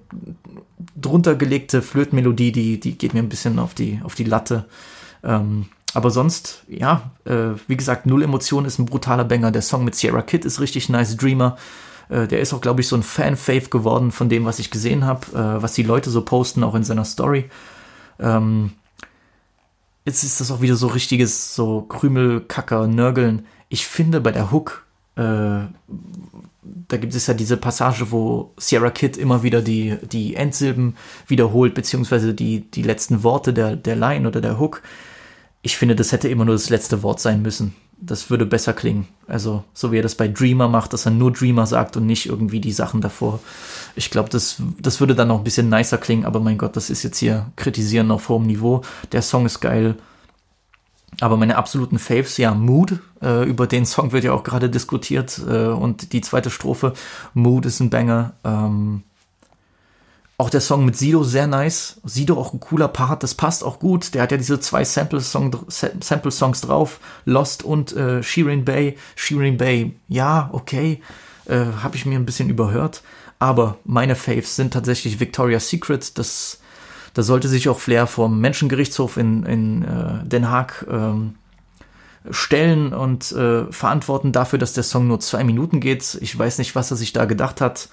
[0.99, 4.65] drunter gelegte Flötenmelodie, die, die geht mir ein bisschen auf die, auf die Latte.
[5.23, 9.51] Ähm, aber sonst, ja, äh, wie gesagt, Null Emotion ist ein brutaler Banger.
[9.51, 11.55] Der Song mit Sierra Kid ist richtig nice, Dreamer.
[12.09, 15.05] Äh, der ist auch, glaube ich, so ein Fan-Fave geworden von dem, was ich gesehen
[15.05, 17.47] habe, äh, was die Leute so posten, auch in seiner Story.
[18.19, 18.71] Ähm,
[20.03, 24.85] jetzt ist das auch wieder so richtiges, so Krümelkacker, Nörgeln ich finde bei der Hook,
[25.15, 25.21] äh,
[26.87, 30.95] da gibt es ja diese Passage, wo Sierra Kid immer wieder die, die Endsilben
[31.27, 34.81] wiederholt, beziehungsweise die, die letzten Worte der, der Line oder der Hook.
[35.61, 37.75] Ich finde, das hätte immer nur das letzte Wort sein müssen.
[38.01, 39.07] Das würde besser klingen.
[39.27, 42.27] Also, so wie er das bei Dreamer macht, dass er nur Dreamer sagt und nicht
[42.27, 43.41] irgendwie die Sachen davor.
[43.95, 46.89] Ich glaube, das, das würde dann noch ein bisschen nicer klingen, aber mein Gott, das
[46.89, 48.83] ist jetzt hier kritisieren auf hohem Niveau.
[49.11, 49.95] Der Song ist geil.
[51.21, 55.39] Aber meine absoluten Faves, ja, Mood, äh, über den Song wird ja auch gerade diskutiert
[55.47, 56.93] äh, und die zweite Strophe,
[57.33, 58.33] Mood ist ein Banger.
[58.43, 59.03] Ähm,
[60.37, 61.99] auch der Song mit Sido sehr nice.
[62.05, 64.13] Sido auch ein cooler Part, das passt auch gut.
[64.13, 65.57] Der hat ja diese zwei Sample-Songs
[65.99, 68.97] Sample -Songs drauf, Lost und äh, Shirin Bay.
[69.17, 71.01] Shirin Bay, ja, okay,
[71.45, 73.03] äh, habe ich mir ein bisschen überhört.
[73.37, 76.59] Aber meine Faves sind tatsächlich Victoria's Secret, das
[77.13, 81.35] da sollte sich auch Flair vom Menschengerichtshof in, in äh, Den Haag ähm,
[82.31, 86.17] stellen und äh, verantworten dafür, dass der Song nur zwei Minuten geht.
[86.21, 87.89] Ich weiß nicht, was er sich da gedacht hat.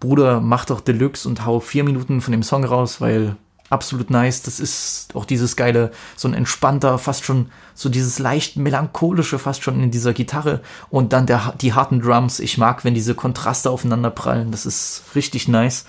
[0.00, 3.36] Bruder, mach doch Deluxe und hau vier Minuten von dem Song raus, weil
[3.70, 4.42] absolut nice.
[4.42, 9.62] Das ist auch dieses geile, so ein entspannter, fast schon so dieses leicht melancholische, fast
[9.62, 12.40] schon in dieser Gitarre und dann der, die harten Drums.
[12.40, 14.50] Ich mag, wenn diese Kontraste aufeinander prallen.
[14.50, 15.86] Das ist richtig nice.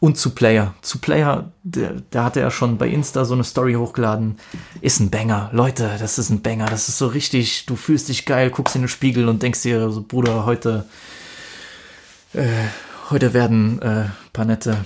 [0.00, 0.74] Und zu Player.
[0.80, 4.38] Zu Player, der hatte ja schon bei Insta so eine Story hochgeladen.
[4.80, 5.50] Ist ein Banger.
[5.52, 6.66] Leute, das ist ein Banger.
[6.66, 9.90] Das ist so richtig, du fühlst dich geil, guckst in den Spiegel und denkst dir,
[9.90, 10.86] so, Bruder, heute,
[12.32, 12.46] äh,
[13.10, 14.84] heute werden äh, paar nette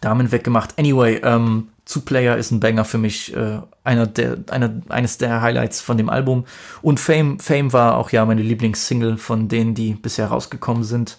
[0.00, 0.76] Damen weggemacht.
[0.80, 5.42] Anyway, ähm, zu Player ist ein Banger für mich, äh, einer der, einer, eines der
[5.42, 6.44] Highlights von dem Album.
[6.80, 11.18] Und Fame, Fame war auch ja meine Lieblingssingle von denen, die bisher rausgekommen sind.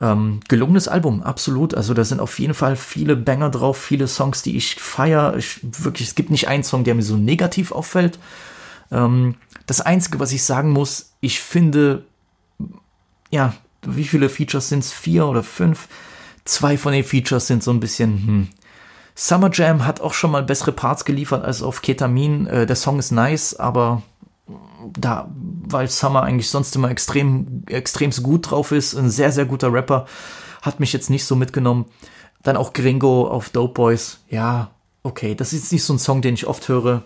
[0.00, 1.74] Ähm, gelungenes Album, absolut.
[1.74, 5.36] Also da sind auf jeden Fall viele Banger drauf, viele Songs, die ich feiere.
[5.36, 8.18] Ich, wirklich, es gibt nicht einen Song, der mir so negativ auffällt.
[8.90, 12.04] Ähm, das Einzige, was ich sagen muss, ich finde,
[13.30, 14.92] ja, wie viele Features sind es?
[14.92, 15.88] Vier oder fünf?
[16.44, 18.48] Zwei von den Features sind so ein bisschen, hm.
[19.16, 22.46] Summer Jam hat auch schon mal bessere Parts geliefert als auf Ketamin.
[22.48, 24.02] Äh, der Song ist nice, aber
[24.98, 29.72] da, weil Summer eigentlich sonst immer extrem, extremst gut drauf ist, ein sehr, sehr guter
[29.72, 30.06] Rapper,
[30.62, 31.86] hat mich jetzt nicht so mitgenommen.
[32.42, 34.70] Dann auch Gringo auf Dope Boys, ja,
[35.02, 37.02] okay, das ist nicht so ein Song, den ich oft höre.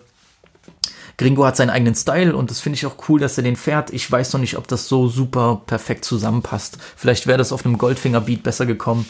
[1.17, 3.91] Gringo hat seinen eigenen Style und das finde ich auch cool, dass er den fährt.
[3.91, 6.77] Ich weiß noch nicht, ob das so super perfekt zusammenpasst.
[6.95, 9.05] Vielleicht wäre das auf einem Goldfinger-Beat besser gekommen.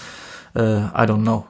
[0.56, 1.46] Äh, I don't know.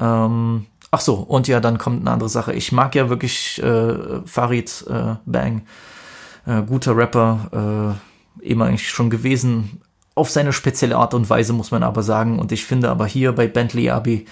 [0.00, 2.52] Ähm, ach so, und ja, dann kommt eine andere Sache.
[2.52, 5.62] Ich mag ja wirklich äh, Farid äh, Bang
[6.46, 7.96] äh, guter Rapper,
[8.42, 9.80] äh, immer eigentlich schon gewesen.
[10.14, 12.38] Auf seine spezielle Art und Weise, muss man aber sagen.
[12.38, 14.26] Und ich finde aber hier bei Bentley Abbey,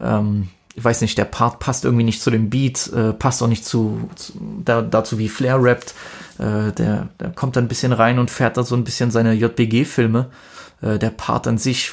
[0.00, 3.48] ähm, ich weiß nicht, der Part passt irgendwie nicht zu dem Beat, äh, passt auch
[3.48, 4.32] nicht zu, zu
[4.64, 5.94] da, dazu, wie Flair rappt.
[6.38, 9.34] Äh, der, der kommt da ein bisschen rein und fährt da so ein bisschen seine
[9.34, 10.30] JBG-Filme.
[10.80, 11.92] Äh, der Part an sich,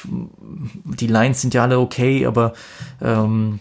[0.84, 2.54] die Lines sind ja alle okay, aber
[3.02, 3.60] ähm,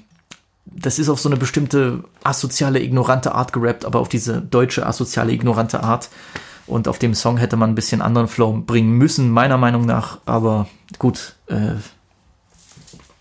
[0.76, 5.32] das ist auf so eine bestimmte asoziale, ignorante Art gerappt, aber auf diese deutsche asoziale,
[5.32, 6.10] ignorante Art.
[6.68, 10.20] Und auf dem Song hätte man ein bisschen anderen Flow bringen müssen, meiner Meinung nach.
[10.26, 10.68] Aber
[11.00, 11.76] gut, äh,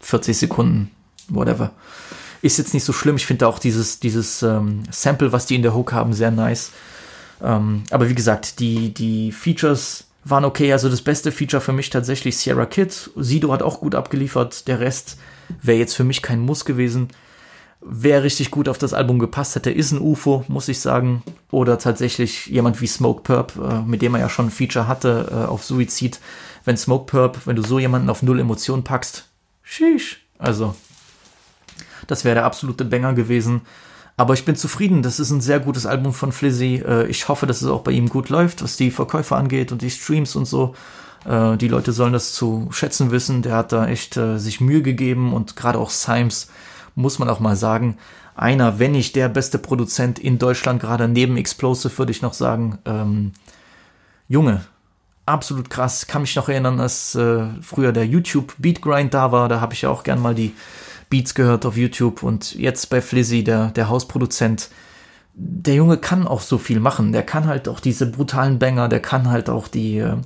[0.01, 0.91] 40 Sekunden,
[1.29, 1.71] whatever.
[2.43, 3.17] Ist jetzt nicht so schlimm.
[3.17, 6.73] Ich finde auch dieses, dieses ähm, Sample, was die in der Hook haben, sehr nice.
[7.43, 10.73] Ähm, aber wie gesagt, die, die Features waren okay.
[10.73, 13.11] Also das beste Feature für mich tatsächlich Sierra Kid.
[13.17, 14.67] Sido hat auch gut abgeliefert.
[14.67, 15.19] Der Rest
[15.63, 17.09] wäre jetzt für mich kein Muss gewesen.
[17.81, 21.23] Wer richtig gut auf das Album gepasst hätte, ist ein UFO, muss ich sagen.
[21.51, 25.29] Oder tatsächlich jemand wie Smoke Purp, äh, mit dem er ja schon ein Feature hatte
[25.31, 26.21] äh, auf Suizid.
[26.65, 29.29] Wenn Smoke Purp, wenn du so jemanden auf Null Emotionen packst,
[29.63, 30.25] sheesh.
[30.39, 30.75] Also,
[32.07, 33.63] das wäre der absolute Banger gewesen.
[34.17, 35.03] Aber ich bin zufrieden.
[35.03, 36.83] Das ist ein sehr gutes Album von Flizzy.
[36.87, 39.83] Äh, ich hoffe, dass es auch bei ihm gut läuft, was die Verkäufe angeht und
[39.83, 40.75] die Streams und so.
[41.27, 43.43] Äh, die Leute sollen das zu schätzen wissen.
[43.43, 46.49] Der hat da echt äh, sich Mühe gegeben und gerade auch Symes
[46.97, 47.99] muss man auch mal sagen,
[48.35, 52.79] einer, wenn nicht der beste Produzent in Deutschland, gerade neben Explosive, würde ich noch sagen.
[52.85, 53.33] Ähm,
[54.29, 54.63] Junge,
[55.25, 56.07] absolut krass.
[56.07, 59.49] Kann mich noch erinnern, als äh, früher der YouTube Beat Grind da war.
[59.49, 60.55] Da habe ich ja auch gern mal die
[61.09, 62.23] Beats gehört auf YouTube.
[62.23, 64.71] Und jetzt bei Flizzy, der, der Hausproduzent.
[65.35, 67.13] Der Junge kann auch so viel machen.
[67.13, 70.17] Der kann halt auch diese brutalen Banger, der kann halt auch die, äh,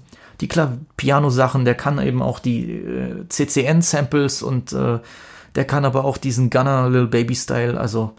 [0.40, 0.48] die
[0.96, 5.00] Piano-Sachen, der kann eben auch die äh, CCN-Samples und äh,
[5.54, 8.14] der kann aber auch diesen Gunner Little Baby Style, also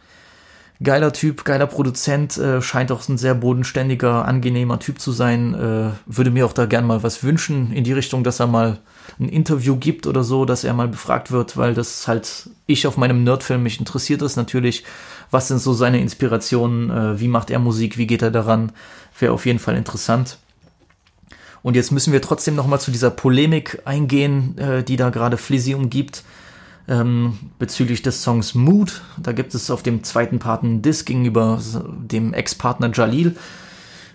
[0.84, 5.54] geiler Typ, geiler Produzent, äh, scheint auch ein sehr bodenständiger, angenehmer Typ zu sein.
[5.54, 8.80] Äh, würde mir auch da gern mal was wünschen in die Richtung, dass er mal
[9.20, 12.98] ein Interview gibt oder so, dass er mal befragt wird, weil das halt ich auf
[12.98, 14.84] meinem Nerdfilm mich interessiert ist natürlich.
[15.30, 16.89] Was sind so seine Inspirationen?
[16.89, 17.98] Äh, wie macht er Musik?
[17.98, 18.72] Wie geht er daran?
[19.20, 20.38] Wäre auf jeden Fall interessant.
[21.63, 25.38] Und jetzt müssen wir trotzdem noch mal zu dieser Polemik eingehen, äh, die da gerade
[25.38, 26.24] Flizzy umgibt
[26.88, 29.02] ähm, bezüglich des Songs Mood.
[29.17, 33.36] Da gibt es auf dem zweiten Part einen Diss gegenüber dem Ex-Partner Jalil,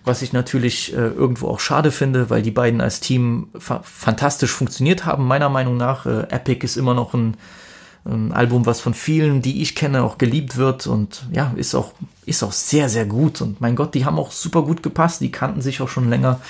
[0.04, 4.52] was ich natürlich äh, irgendwo auch schade finde, weil die beiden als Team fa fantastisch
[4.52, 6.06] funktioniert haben, meiner Meinung nach.
[6.06, 7.36] Äh, Epic ist immer noch ein,
[8.04, 11.92] ein Album, was von vielen, die ich kenne, auch geliebt wird und ja, ist auch,
[12.24, 13.40] ist auch sehr, sehr gut.
[13.40, 16.40] Und mein Gott, die haben auch super gut gepasst, die kannten sich auch schon länger.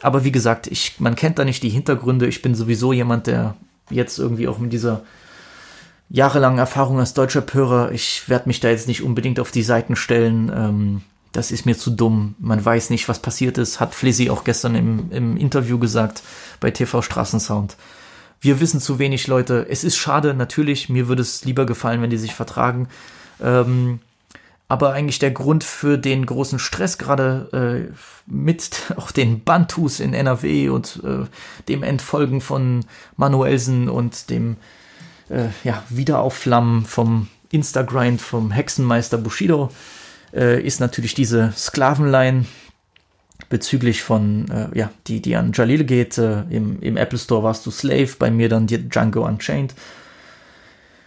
[0.00, 2.26] Aber wie gesagt, ich, man kennt da nicht die Hintergründe.
[2.26, 3.54] Ich bin sowieso jemand, der
[3.90, 5.02] jetzt irgendwie auch mit dieser
[6.10, 7.92] jahrelangen Erfahrung als deutscher Hörer.
[7.92, 10.50] Ich werde mich da jetzt nicht unbedingt auf die Seiten stellen.
[10.54, 12.34] Ähm, das ist mir zu dumm.
[12.38, 13.80] Man weiß nicht, was passiert ist.
[13.80, 16.22] Hat Flizzy auch gestern im, im Interview gesagt
[16.60, 17.76] bei TV Straßensound.
[18.40, 19.66] Wir wissen zu wenig, Leute.
[19.68, 20.88] Es ist schade, natürlich.
[20.88, 22.88] Mir würde es lieber gefallen, wenn die sich vertragen.
[23.42, 24.00] Ähm,
[24.68, 27.94] aber eigentlich der Grund für den großen Stress gerade äh,
[28.26, 31.26] mit auch den Bantus in NRW und äh,
[31.68, 32.84] dem Entfolgen von
[33.16, 34.56] Manuelsen und dem
[35.30, 39.70] äh, ja, Wiederaufflammen vom Instagrind vom Hexenmeister Bushido
[40.34, 42.44] äh, ist natürlich diese Sklavenline
[43.48, 46.18] bezüglich von, äh, ja, die, die an Jalil geht.
[46.18, 49.74] Äh, im, Im Apple Store warst du Slave, bei mir dann Django Unchained.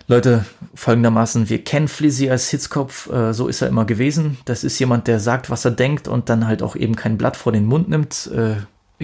[0.08, 4.38] Leute, folgendermaßen, wir kennen Flizzy als Hitzkopf, äh, so ist er immer gewesen.
[4.46, 7.38] Das ist jemand, der sagt, was er denkt und dann halt auch eben kein Blatt
[7.38, 8.30] vor den Mund nimmt.
[8.36, 8.56] Äh,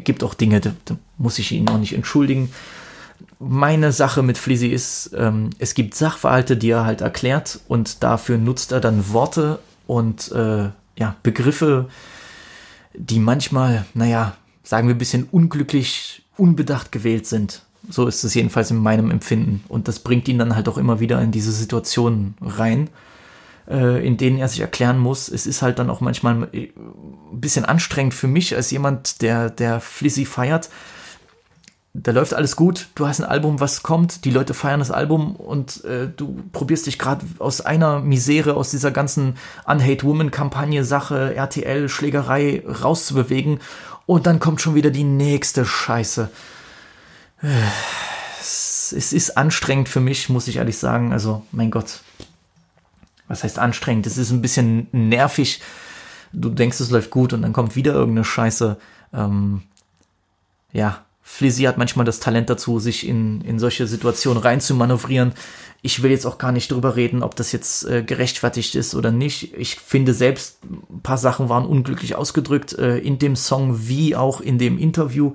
[0.01, 2.51] gibt auch Dinge, da, da muss ich ihn auch nicht entschuldigen
[3.39, 8.37] meine Sache mit Flizzy ist, ähm, es gibt Sachverhalte, die er halt erklärt und dafür
[8.37, 11.89] nutzt er dann Worte und äh, ja, Begriffe,
[12.93, 17.63] die manchmal, naja, sagen wir ein bisschen unglücklich, unbedacht gewählt sind.
[17.89, 19.63] So ist es jedenfalls in meinem Empfinden.
[19.69, 22.89] Und das bringt ihn dann halt auch immer wieder in diese Situationen rein,
[23.69, 25.29] äh, in denen er sich erklären muss.
[25.29, 26.69] Es ist halt dann auch manchmal äh,
[27.31, 30.69] ein bisschen anstrengend für mich als jemand, der, der Flizzy feiert,
[31.99, 35.35] da läuft alles gut, du hast ein Album, was kommt, die Leute feiern das Album
[35.35, 40.83] und äh, du probierst dich gerade aus einer Misere, aus dieser ganzen Unhate Woman Kampagne,
[40.83, 43.59] Sache, RTL, Schlägerei rauszubewegen
[44.05, 46.29] und dann kommt schon wieder die nächste Scheiße.
[47.41, 51.11] Es, ist anstrengend für mich, muss ich ehrlich sagen.
[51.11, 52.01] Also, mein Gott.
[53.27, 54.07] Was heißt anstrengend?
[54.07, 55.61] Es ist ein bisschen nervig.
[56.31, 58.77] Du denkst, es läuft gut und dann kommt wieder irgendeine Scheiße.
[59.13, 59.63] Ähm,
[60.71, 65.33] ja, Flizzy hat manchmal das Talent dazu, sich in, in solche Situationen rein zu manövrieren.
[65.81, 69.11] Ich will jetzt auch gar nicht drüber reden, ob das jetzt äh, gerechtfertigt ist oder
[69.11, 69.53] nicht.
[69.57, 74.39] Ich finde selbst, ein paar Sachen waren unglücklich ausgedrückt äh, in dem Song wie auch
[74.39, 75.33] in dem Interview.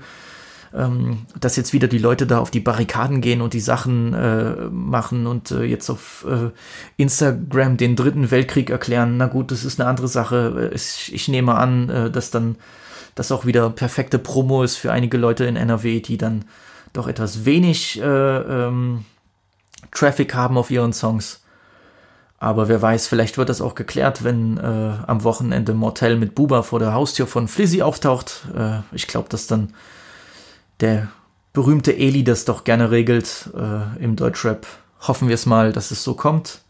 [0.75, 4.71] Ähm, dass jetzt wieder die Leute da auf die Barrikaden gehen und die Sachen äh,
[4.71, 6.51] machen und äh, jetzt auf äh,
[6.97, 9.19] Instagram den dritten Weltkrieg erklären.
[9.19, 10.71] Na gut, das ist eine andere Sache.
[10.75, 12.57] Ich, ich nehme an, äh, dass dann
[13.15, 16.45] das auch wieder perfekte Promo ist für einige Leute in NRW, die dann
[16.93, 19.05] doch etwas wenig äh, ähm,
[19.91, 21.43] Traffic haben auf ihren Songs.
[22.39, 26.63] Aber wer weiß, vielleicht wird das auch geklärt, wenn äh, am Wochenende Mortel mit Buba
[26.63, 28.47] vor der Haustür von Flizzy auftaucht.
[28.57, 29.75] Äh, ich glaube, dass dann
[30.81, 31.09] der
[31.53, 34.67] berühmte Eli das doch gerne regelt äh, im Deutschrap.
[35.07, 36.63] Hoffen wir es mal, dass es so kommt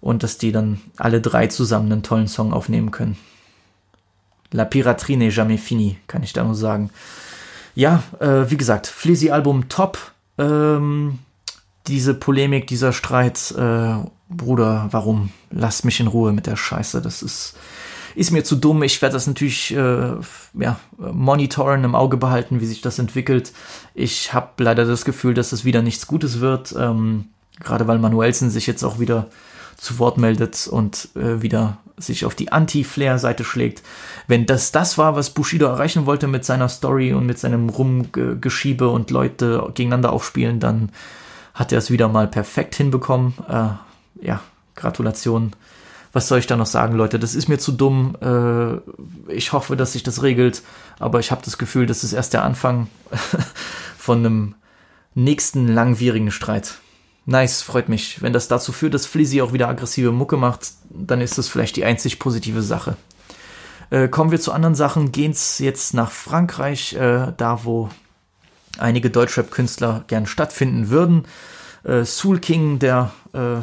[0.00, 3.16] und dass die dann alle drei zusammen einen tollen Song aufnehmen können.
[4.52, 6.90] La Piraterie n'est jamais fini, kann ich da nur sagen.
[7.74, 9.98] Ja, äh, wie gesagt, Flizzy Album top.
[10.38, 11.18] Ähm,
[11.86, 13.94] diese Polemik, dieser Streit, äh,
[14.28, 15.30] Bruder, warum?
[15.50, 17.02] Lass mich in Ruhe mit der Scheiße.
[17.02, 17.54] Das ist,
[18.14, 18.82] ist mir zu dumm.
[18.82, 20.12] Ich werde das natürlich äh,
[20.54, 23.52] ja, monitoren, im Auge behalten, wie sich das entwickelt.
[23.94, 26.74] Ich habe leider das Gefühl, dass es wieder nichts Gutes wird.
[26.78, 27.26] Ähm,
[27.60, 29.28] gerade weil Manuelsen sich jetzt auch wieder
[29.76, 33.82] zu Wort meldet und äh, wieder sich auf die Anti-Flair-Seite schlägt.
[34.26, 38.88] Wenn das das war, was Bushido erreichen wollte mit seiner Story und mit seinem Rumgeschiebe
[38.88, 40.90] und Leute gegeneinander aufspielen, dann
[41.54, 43.34] hat er es wieder mal perfekt hinbekommen.
[43.48, 44.40] Äh, ja,
[44.74, 45.52] Gratulation.
[46.12, 47.18] Was soll ich da noch sagen, Leute?
[47.18, 48.16] Das ist mir zu dumm.
[48.20, 50.62] Äh, ich hoffe, dass sich das regelt,
[50.98, 52.88] aber ich habe das Gefühl, das ist erst der Anfang
[53.98, 54.54] von einem
[55.14, 56.78] nächsten langwierigen Streit.
[57.24, 58.20] Nice, freut mich.
[58.20, 61.76] Wenn das dazu führt, dass Flizzy auch wieder aggressive Mucke macht, dann ist das vielleicht
[61.76, 62.96] die einzig positive Sache.
[63.90, 65.12] Äh, kommen wir zu anderen Sachen.
[65.12, 67.90] Gehen's jetzt nach Frankreich, äh, da wo
[68.78, 71.26] einige Deutschrap-Künstler gern stattfinden würden.
[71.84, 73.60] Äh, Soul King, der äh,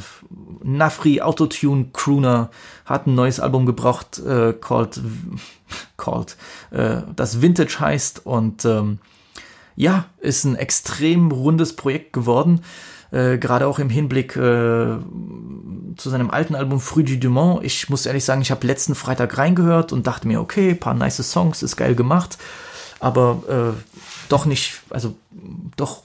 [0.63, 2.51] Nafri Autotune Crooner,
[2.85, 5.01] hat ein neues Album gebracht, äh, called,
[5.97, 6.37] called
[6.71, 8.99] äh, das Vintage heißt und ähm,
[9.75, 12.61] ja, ist ein extrem rundes Projekt geworden.
[13.11, 14.97] Äh, gerade auch im Hinblick äh,
[15.97, 17.61] zu seinem alten Album Fruit du Mans.
[17.63, 21.31] Ich muss ehrlich sagen, ich habe letzten Freitag reingehört und dachte mir, okay, paar nice
[21.31, 22.37] Songs, ist geil gemacht,
[22.99, 25.15] aber äh, doch nicht, also
[25.75, 26.03] doch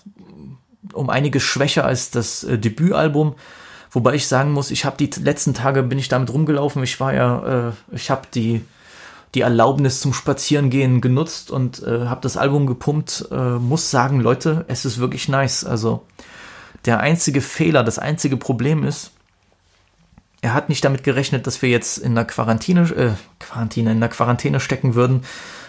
[0.93, 3.35] um einiges schwächer als das äh, Debütalbum.
[3.91, 6.83] Wobei ich sagen muss, ich habe die letzten Tage bin ich damit rumgelaufen.
[6.83, 8.63] Ich war ja, äh, ich habe die
[9.35, 13.27] die Erlaubnis zum Spazierengehen genutzt und äh, habe das Album gepumpt.
[13.31, 15.65] Äh, muss sagen, Leute, es ist wirklich nice.
[15.65, 16.05] Also
[16.85, 19.13] der einzige Fehler, das einzige Problem ist,
[20.45, 24.11] er hat nicht damit gerechnet, dass wir jetzt in der Quarantäne, äh, Quarantäne, in der
[24.11, 25.23] Quarantäne stecken würden,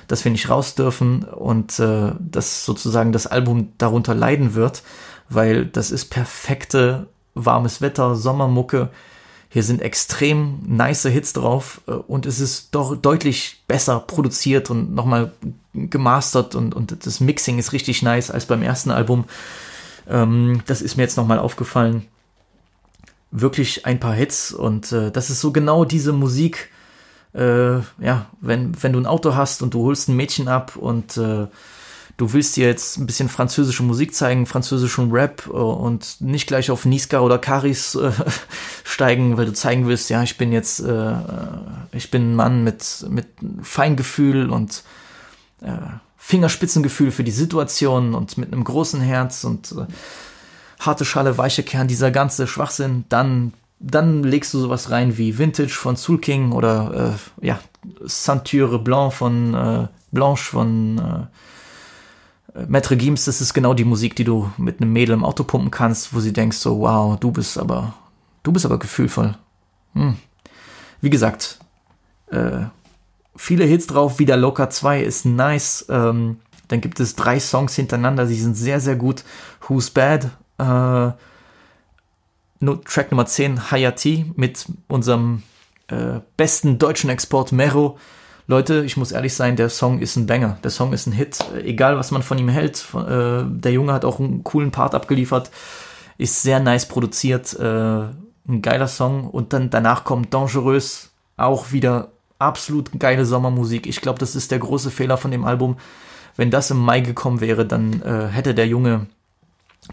[0.08, 4.84] dass wir nicht raus dürfen und äh, dass sozusagen das Album darunter leiden wird,
[5.30, 8.90] weil das ist perfekte warmes Wetter, Sommermucke.
[9.48, 14.94] Hier sind extrem nice Hits drauf äh, und es ist doch deutlich besser produziert und
[14.94, 15.32] nochmal
[15.74, 19.24] gemastert und, und das Mixing ist richtig nice als beim ersten Album.
[20.08, 22.06] Ähm, das ist mir jetzt nochmal aufgefallen.
[23.32, 26.70] Wirklich ein paar Hits und äh, das ist so genau diese Musik,
[27.34, 31.18] äh, ja, wenn, wenn du ein Auto hast und du holst ein Mädchen ab und
[31.18, 31.48] äh,
[32.18, 36.72] du willst dir jetzt ein bisschen französische Musik zeigen, französischen Rap äh, und nicht gleich
[36.72, 38.12] auf Niska oder Karis äh,
[38.84, 41.14] steigen, weil du zeigen willst, ja, ich bin jetzt, äh,
[41.92, 43.28] ich bin ein Mann mit, mit
[43.62, 44.84] Feingefühl und
[45.62, 45.72] äh,
[46.26, 49.86] Fingerspitzengefühl für die Situation und mit einem großen Herz und äh,
[50.80, 55.70] harte Schale, weiche Kern, dieser ganze Schwachsinn, dann, dann legst du sowas rein wie Vintage
[55.70, 57.60] von Soul King oder äh, ja,
[58.08, 61.30] Ceinture Blanc von äh, Blanche von
[62.56, 65.44] äh, Maître Gims, das ist genau die Musik, die du mit einem Mädel im Auto
[65.44, 67.94] pumpen kannst, wo sie denkst so, wow, du bist aber,
[68.42, 69.38] du bist aber gefühlvoll.
[69.94, 70.16] Hm.
[71.02, 71.60] Wie gesagt,
[72.32, 72.64] äh,
[73.36, 75.86] viele Hits drauf, wieder Locker 2 ist nice.
[75.90, 79.24] Ähm, dann gibt es drei Songs hintereinander, die sind sehr, sehr gut.
[79.68, 80.32] Who's Bad?
[80.58, 81.12] Äh,
[82.86, 85.44] Track Nummer 10, Hayati, mit unserem
[85.88, 87.98] äh, besten deutschen Export Mero.
[88.48, 90.58] Leute, ich muss ehrlich sein, der Song ist ein Banger.
[90.64, 91.40] Der Song ist ein Hit.
[91.64, 92.86] Egal, was man von ihm hält.
[92.94, 95.50] Äh, der Junge hat auch einen coolen Part abgeliefert.
[96.18, 97.58] Ist sehr nice produziert.
[97.60, 97.64] Äh,
[98.48, 99.30] ein geiler Song.
[99.30, 101.12] Und dann danach kommt Dangereux.
[101.38, 103.88] Auch wieder absolut geile Sommermusik.
[103.88, 105.78] Ich glaube, das ist der große Fehler von dem Album.
[106.36, 109.08] Wenn das im Mai gekommen wäre, dann äh, hätte der Junge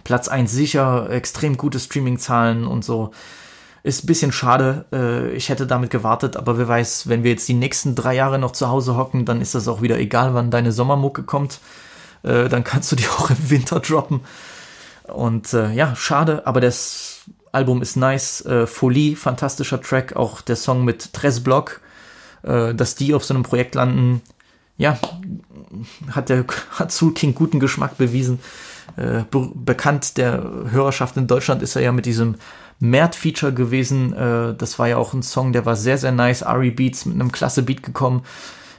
[0.04, 3.12] Platz 1 sicher, extrem gute Streaming-Zahlen und so.
[3.84, 4.86] Ist ein bisschen schade.
[4.92, 8.38] Äh, ich hätte damit gewartet, aber wer weiß, wenn wir jetzt die nächsten drei Jahre
[8.38, 11.60] noch zu Hause hocken, dann ist das auch wieder egal, wann deine Sommermucke kommt.
[12.22, 14.20] Äh, dann kannst du die auch im Winter droppen.
[15.04, 18.44] Und äh, ja, schade, aber das Album ist nice.
[18.46, 20.16] Äh, Folie, fantastischer Track.
[20.16, 21.80] Auch der Song mit Tres Block
[22.42, 24.22] äh, dass die auf so einem Projekt landen,
[24.76, 24.98] ja,
[26.10, 28.40] hat der hat Soul King guten Geschmack bewiesen.
[28.96, 32.36] Äh, be bekannt der Hörerschaft in Deutschland ist er ja mit diesem
[32.80, 34.12] Mert-Feature gewesen.
[34.12, 36.42] Äh, das war ja auch ein Song, der war sehr, sehr nice.
[36.42, 38.22] Ari Beats mit einem klasse Beat gekommen.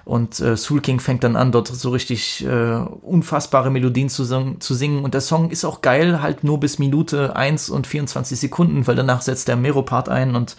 [0.05, 4.25] Und äh, Soul King fängt dann an, dort so richtig äh, unfassbare Melodien zu,
[4.59, 5.03] zu singen.
[5.03, 8.95] Und der Song ist auch geil, halt nur bis Minute 1 und 24 Sekunden, weil
[8.95, 10.57] danach setzt der Mero-Part ein und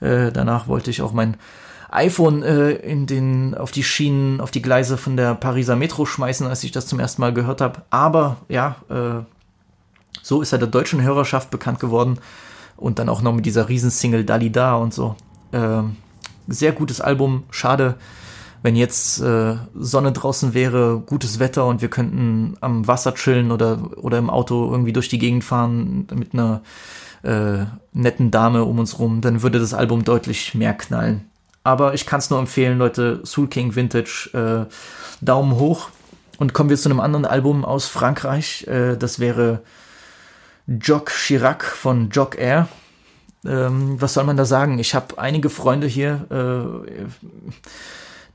[0.00, 1.36] äh, danach wollte ich auch mein
[1.90, 6.46] iPhone äh, in den, auf die Schienen, auf die Gleise von der Pariser Metro schmeißen,
[6.46, 7.82] als ich das zum ersten Mal gehört habe.
[7.90, 9.24] Aber ja, äh,
[10.22, 12.18] so ist er der deutschen Hörerschaft bekannt geworden.
[12.76, 15.16] Und dann auch noch mit dieser Riesensingle Dalida und so.
[15.52, 15.82] Äh,
[16.46, 17.96] sehr gutes Album, schade.
[18.62, 23.78] wenn jetzt äh, Sonne draußen wäre, gutes Wetter und wir könnten am Wasser chillen oder,
[23.96, 26.62] oder im Auto irgendwie durch die Gegend fahren mit einer
[27.22, 31.24] äh, netten Dame um uns rum, dann würde das Album deutlich mehr knallen.
[31.64, 34.72] Aber ich kann es nur empfehlen, Leute, Soul King Vintage, äh,
[35.24, 35.90] Daumen hoch.
[36.38, 38.66] Und kommen wir zu einem anderen Album aus Frankreich.
[38.66, 39.62] Äh, das wäre
[40.66, 42.68] Jock Chirac von Jock Air.
[43.44, 44.78] Ähm, was soll man da sagen?
[44.78, 47.04] Ich habe einige Freunde hier, äh,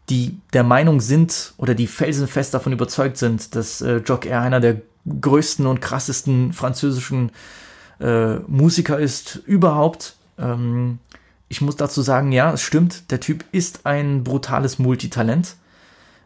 [0.09, 4.59] die der Meinung sind oder die felsenfest davon überzeugt sind, dass äh, Jock Air einer
[4.59, 4.81] der
[5.21, 7.31] größten und krassesten französischen
[7.99, 10.15] äh, Musiker ist überhaupt.
[10.37, 10.99] Ähm,
[11.53, 15.55] ich muss dazu sagen, ja, es stimmt, der Typ ist ein brutales Multitalent.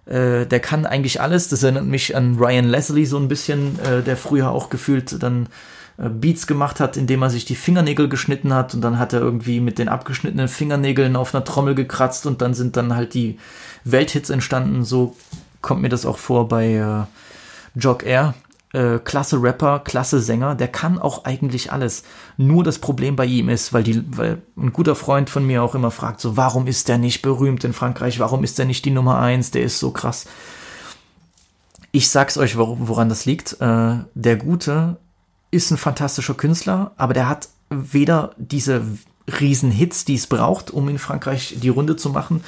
[0.05, 1.49] Äh, der kann eigentlich alles.
[1.49, 5.49] Das erinnert mich an Ryan Leslie so ein bisschen, äh, der früher auch gefühlt dann
[5.97, 9.19] äh, Beats gemacht hat, indem er sich die Fingernägel geschnitten hat und dann hat er
[9.19, 13.38] irgendwie mit den abgeschnittenen Fingernägeln auf einer Trommel gekratzt und dann sind dann halt die
[13.84, 14.86] Welthits entstanden.
[14.86, 15.13] So
[15.61, 17.03] kommt mir das auch vor bei äh,
[17.78, 18.34] Jog Air.
[18.78, 22.03] Äh, klasse Rapper, klasse Sänger, der kann auch eigentlich alles.
[22.38, 25.73] Nur das Problem bei ihm ist, weil, die, weil ein guter Freund von mir auch
[25.73, 28.19] immer fragt, so, warum ist der nicht berühmt in Frankreich?
[28.19, 29.49] Warum ist der nicht die Nummer eins?
[29.49, 30.28] Der ist so krass.
[31.91, 33.59] Ich sag's euch, woran das liegt.
[33.59, 34.97] Äh, der Gute
[35.49, 38.84] ist ein fantastischer Künstler, aber der hat weder diese
[39.28, 42.43] Riesenhits, die es braucht, um in Frankreich die Runde zu machen.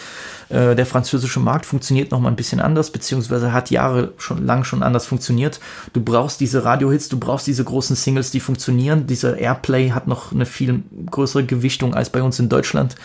[0.47, 4.63] Äh, der französische Markt funktioniert noch mal ein bisschen anders, beziehungsweise hat Jahre schon lang
[4.63, 5.59] schon anders funktioniert.
[5.91, 9.07] Du brauchst diese Radiohits, du brauchst diese großen Singles, die funktionieren.
[9.07, 12.95] Dieser Airplay hat noch eine viel größere Gewichtung als bei uns in Deutschland,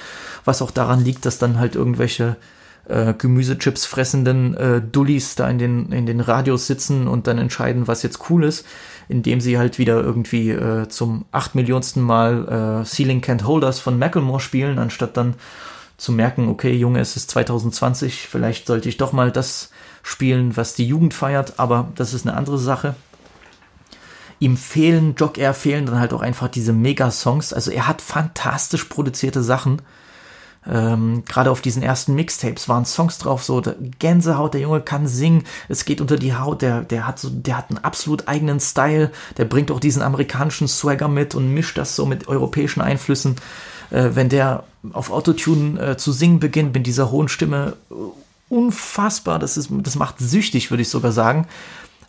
[0.45, 2.37] was auch daran liegt, dass dann halt irgendwelche
[2.89, 7.89] äh, Gemüsechips fressenden äh, Dullis da in den, in den Radios sitzen und dann entscheiden,
[7.89, 8.67] was jetzt cool ist,
[9.09, 13.99] indem sie halt wieder irgendwie äh, zum acht Millionsten Mal äh, Ceiling Can't Holders von
[13.99, 15.35] Macklemore spielen, anstatt dann
[15.97, 19.71] zu merken, okay, Junge, es ist 2020, vielleicht sollte ich doch mal das
[20.03, 22.95] spielen, was die Jugend feiert, aber das ist eine andere Sache.
[24.41, 27.53] Ihm fehlen, Jock Air fehlen dann halt auch einfach diese Mega-Songs.
[27.53, 29.81] Also er hat fantastisch produzierte Sachen,
[30.71, 33.63] ähm, Gerade auf diesen ersten Mixtapes waren Songs drauf, so
[33.99, 37.59] Gänsehaut, der Junge kann singen, es geht unter die Haut, der, der hat so, der
[37.59, 41.97] hat einen absolut eigenen Style, der bringt auch diesen amerikanischen Swagger mit und mischt das
[41.97, 43.37] so mit europäischen Einflüssen.
[43.91, 47.77] Äh, wenn der auf Autotune äh, zu singen beginnt mit dieser hohen Stimme,
[48.49, 51.47] unfassbar, das ist, das macht süchtig, würde ich sogar sagen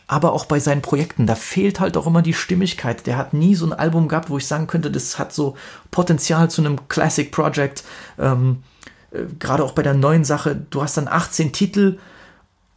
[0.08, 1.26] aber auch bei seinen Projekten.
[1.26, 3.08] Da fehlt halt auch immer die Stimmigkeit.
[3.08, 5.56] Der hat nie so ein Album gehabt, wo ich sagen könnte, das hat so
[5.92, 7.84] Potenzial zu einem Classic Project.
[8.20, 8.64] Ähm,
[9.12, 11.98] äh, Gerade auch bei der neuen Sache, du hast dann 18 Titel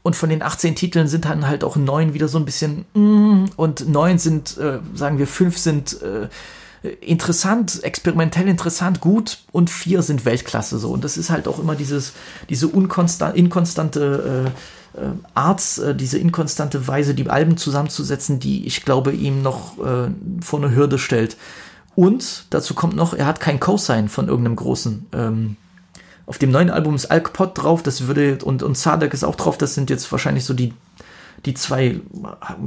[0.03, 3.51] und von den 18 Titeln sind dann halt auch neun wieder so ein bisschen mm,
[3.57, 6.29] und neun sind, äh, sagen wir, fünf sind äh,
[7.01, 10.91] interessant, experimentell interessant, gut und vier sind Weltklasse so.
[10.93, 12.15] Und das ist halt auch immer dieses,
[12.49, 14.51] diese inkonstante äh,
[15.35, 20.59] Arts, äh, diese inkonstante Weise, die Alben zusammenzusetzen, die ich glaube ihm noch äh, vor
[20.59, 21.37] eine Hürde stellt.
[21.95, 25.07] Und dazu kommt noch, er hat kein Cosign von irgendeinem großen.
[25.13, 25.57] Ähm,
[26.27, 29.57] auf dem neuen Album ist Alkpot drauf, das würde, und, und Sadek ist auch drauf,
[29.59, 30.75] das sind jetzt wahrscheinlich so die,
[31.47, 32.01] die zwei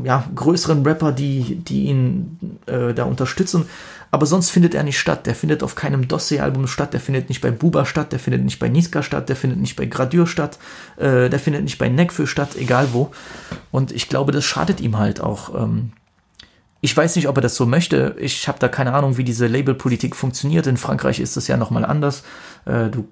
[0.04, 3.66] ja, größeren Rapper, die, die ihn äh, da unterstützen.
[4.12, 5.26] Aber sonst findet er nicht statt.
[5.26, 8.60] Der findet auf keinem Dossier-Album statt, der findet nicht bei Buba statt, der findet nicht
[8.60, 10.60] bei Niska statt, der findet nicht bei Gradür statt,
[10.98, 13.12] äh, der findet nicht bei Nekfö statt, egal wo.
[13.72, 15.56] Und ich glaube, das schadet ihm halt auch.
[15.56, 15.94] Ähm,
[16.82, 18.16] ich weiß nicht, ob er das so möchte.
[18.20, 20.68] Ich habe da keine Ahnung, wie diese Labelpolitik funktioniert.
[20.68, 22.24] In Frankreich ist das ja nochmal anders.
[22.66, 23.08] Äh, du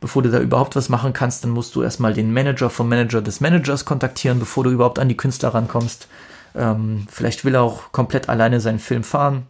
[0.00, 3.22] bevor du da überhaupt was machen kannst, dann musst du erstmal den Manager vom Manager
[3.22, 6.08] des Managers kontaktieren, bevor du überhaupt an die Künstler rankommst.
[6.54, 9.46] Ähm, vielleicht will er auch komplett alleine seinen Film fahren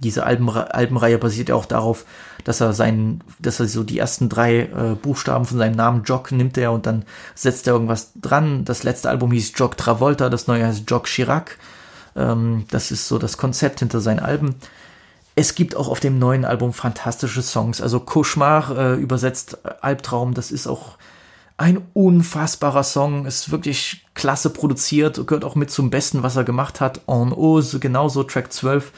[0.00, 2.04] diese Alben, Albenreihe basiert ja auch darauf,
[2.44, 6.30] dass er seinen, dass er so die ersten drei äh, Buchstaben von seinem Namen Jock
[6.30, 7.04] nimmt er und dann
[7.34, 8.64] setzt er irgendwas dran.
[8.64, 11.58] Das letzte Album hieß Jock Travolta, das neue heißt Jock Chirac.
[12.16, 14.54] Ähm, das ist so das Konzept hinter seinen Alben.
[15.38, 17.80] Es gibt auch auf dem neuen Album fantastische Songs.
[17.80, 20.98] Also Cauchemar äh, übersetzt äh, Albtraum, das ist auch
[21.56, 26.80] ein unfassbarer Song, ist wirklich klasse produziert, gehört auch mit zum Besten, was er gemacht
[26.80, 27.02] hat.
[27.06, 28.90] En Ose, genauso Track 12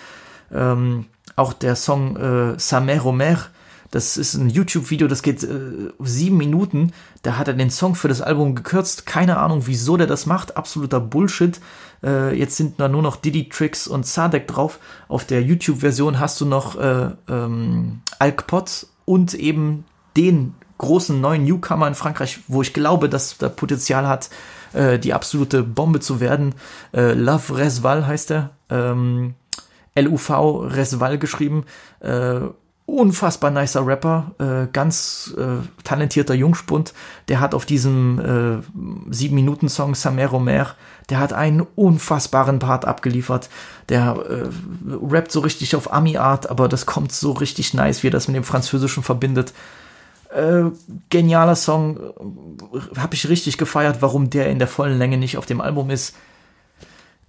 [0.50, 1.04] ähm,
[1.36, 3.36] auch der Song äh, Samer Romer,
[3.90, 6.92] das ist ein YouTube-Video, das geht äh, sieben Minuten.
[7.22, 9.04] Da hat er den Song für das Album gekürzt.
[9.04, 10.56] Keine Ahnung, wieso der das macht.
[10.56, 11.60] Absoluter Bullshit.
[12.02, 14.78] Äh, jetzt sind da nur noch Diddy Tricks und Sadek drauf.
[15.08, 19.84] Auf der YouTube-Version hast du noch äh, ähm, Alkpot und eben
[20.16, 24.30] den großen neuen Newcomer in Frankreich, wo ich glaube, dass der Potenzial hat,
[24.72, 26.54] äh, die absolute Bombe zu werden.
[26.94, 28.50] Äh, Love Resval heißt er.
[28.70, 29.34] Ähm,
[29.96, 31.64] LUV Resval geschrieben.
[31.98, 32.40] Äh,
[32.90, 36.92] unfassbar nicer Rapper, äh, ganz äh, talentierter Jungspund.
[37.28, 40.74] Der hat auf diesem äh, 7-Minuten-Song Samer Romer,
[41.08, 43.48] der hat einen unfassbaren Part abgeliefert.
[43.88, 44.48] Der äh,
[45.02, 48.36] rappt so richtig auf Ami-Art, aber das kommt so richtig nice, wie er das mit
[48.36, 49.52] dem Französischen verbindet.
[50.34, 50.70] Äh,
[51.08, 51.98] genialer Song,
[52.96, 56.14] habe ich richtig gefeiert, warum der in der vollen Länge nicht auf dem Album ist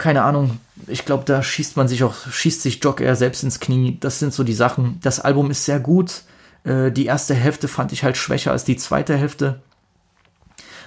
[0.02, 3.60] keine Ahnung, ich glaube, da schießt man sich auch, schießt sich Jock eher selbst ins
[3.60, 3.98] Knie.
[4.00, 5.00] Das sind so die Sachen.
[5.04, 6.24] Das Album ist sehr gut.
[6.64, 9.62] Äh, die erste Hälfte fand ich halt schwächer als die zweite Hälfte.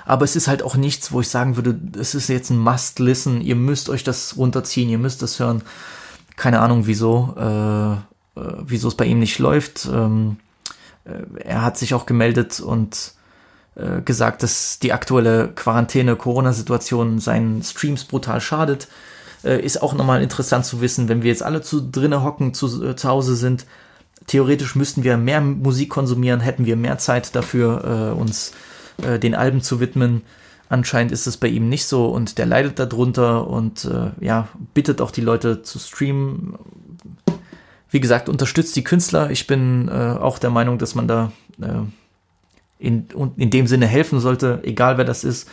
[0.04, 3.40] Aber es ist halt auch nichts, wo ich sagen würde, es ist jetzt ein Must-Listen.
[3.40, 5.62] Ihr müsst euch das runterziehen, ihr müsst das hören.
[6.34, 9.88] Keine Ahnung, wieso, äh, äh, wieso es bei ihm nicht läuft.
[9.92, 10.38] Ähm,
[11.04, 13.12] äh, er hat sich auch gemeldet und
[13.77, 18.89] äh, gesagt, dass die aktuelle Quarantäne-Corona-Situation seinen Streams brutal schadet.
[19.43, 22.85] Äh, ist auch nochmal interessant zu wissen, wenn wir jetzt alle zu drinnen hocken, zu,
[22.85, 23.66] äh, zu Hause sind.
[24.27, 28.53] Theoretisch müssten wir mehr Musik konsumieren, hätten wir mehr Zeit dafür, äh, uns
[29.03, 30.22] äh, den Alben zu widmen.
[30.68, 35.11] Anscheinend ist es bei ihm nicht so und der leidet darunter und ja, bittet auch
[35.11, 36.55] die Leute zu streamen.
[37.91, 39.31] Wie gesagt, unterstützt die Künstler.
[39.31, 41.33] Ich bin auch der Meinung, dass man da
[42.79, 43.07] in,
[43.37, 45.49] in dem Sinne helfen sollte, egal wer das ist.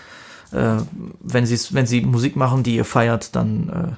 [0.51, 0.77] Äh,
[1.19, 3.95] wenn, wenn sie Musik machen, die ihr feiert, dann äh,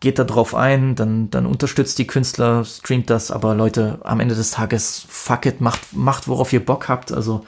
[0.00, 4.34] geht da drauf ein, dann, dann unterstützt die Künstler, streamt das, aber Leute, am Ende
[4.34, 7.12] des Tages, fuck it, macht, macht worauf ihr Bock habt.
[7.12, 7.44] Also,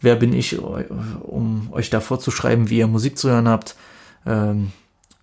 [0.00, 3.76] wer bin ich, um euch da vorzuschreiben, wie ihr Musik zu hören habt?
[4.26, 4.72] Ähm,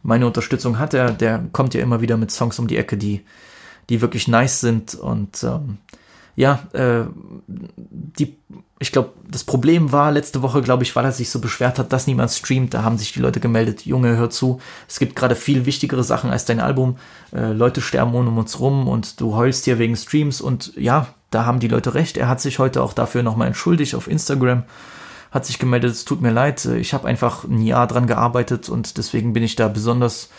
[0.04, 3.26] meine Unterstützung hat er, der kommt ja immer wieder mit Songs um die Ecke, die,
[3.90, 5.80] die wirklich nice sind und ähm,
[6.38, 7.06] ja, äh,
[7.48, 8.38] die,
[8.78, 11.92] ich glaube, das Problem war letzte Woche, glaube ich, weil er sich so beschwert hat,
[11.92, 12.76] dass niemand streamt.
[12.76, 14.62] Da haben sich die Leute gemeldet, Junge, hör zu.
[14.88, 16.98] Es gibt gerade viel wichtigere Sachen als dein Album.
[17.36, 20.40] Äh, Leute sterben um uns rum und du heulst hier wegen Streams.
[20.40, 22.18] Und ja, da haben die Leute recht.
[22.18, 24.62] Er hat sich heute auch dafür nochmal entschuldigt auf Instagram.
[25.32, 26.64] Hat sich gemeldet, es tut mir leid.
[26.66, 30.30] Ich habe einfach ein Jahr dran gearbeitet und deswegen bin ich da besonders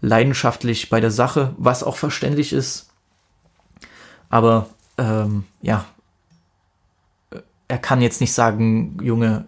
[0.00, 2.88] leidenschaftlich bei der Sache, was auch verständlich ist.
[4.30, 4.66] Aber
[5.02, 5.84] ähm, ja,
[7.68, 9.44] er kann jetzt nicht sagen, Junge,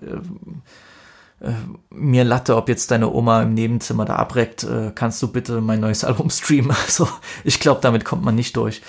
[1.41, 1.53] äh, äh,
[1.91, 5.81] mir Latte, ob jetzt deine Oma im Nebenzimmer da abreckt, äh, kannst du bitte mein
[5.81, 6.75] neues Album streamen?
[6.87, 7.09] Also
[7.45, 8.83] ich glaube, damit kommt man nicht durch.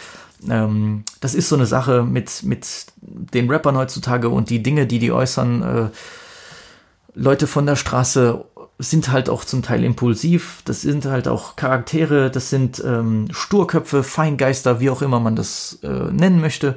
[0.49, 4.99] Ähm, das ist so eine Sache mit, mit den Rappern heutzutage und die Dinge, die
[4.99, 5.61] die äußern.
[5.61, 5.89] Äh,
[7.17, 8.43] Leute von der Straße
[8.77, 14.03] sind halt auch zum Teil impulsiv, das sind halt auch Charaktere, das sind ähm, Sturköpfe,
[14.03, 16.75] Feingeister, wie auch immer man das äh, nennen möchte.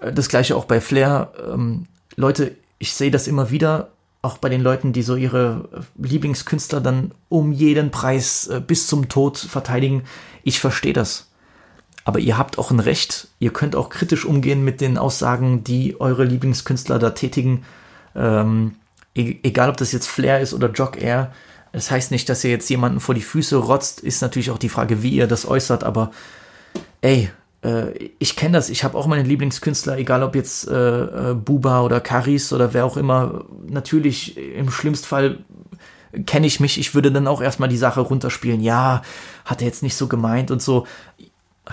[0.00, 1.32] Äh, das gleiche auch bei Flair.
[1.52, 1.86] Ähm,
[2.16, 3.90] Leute, ich sehe das immer wieder,
[4.22, 8.86] auch bei den Leuten, die so ihre äh, Lieblingskünstler dann um jeden Preis äh, bis
[8.86, 10.02] zum Tod verteidigen.
[10.42, 11.28] Ich verstehe das.
[12.04, 13.28] Aber ihr habt auch ein Recht.
[13.38, 17.64] Ihr könnt auch kritisch umgehen mit den Aussagen, die eure Lieblingskünstler da tätigen.
[18.14, 18.76] Ähm,
[19.14, 21.32] E-, egal ob das jetzt Flair ist oder Jog Air,
[21.72, 24.68] das heißt nicht, dass ihr jetzt jemanden vor die Füße rotzt, ist natürlich auch die
[24.68, 26.10] Frage, wie ihr das äußert, aber
[27.00, 27.30] ey,
[27.62, 31.82] äh, ich kenne das, ich habe auch meine Lieblingskünstler, egal ob jetzt äh, äh, Buba
[31.82, 35.38] oder Karis oder wer auch immer, natürlich im schlimmsten Fall
[36.26, 39.02] kenne ich mich, ich würde dann auch erstmal die Sache runterspielen, ja,
[39.44, 40.86] hat er jetzt nicht so gemeint und so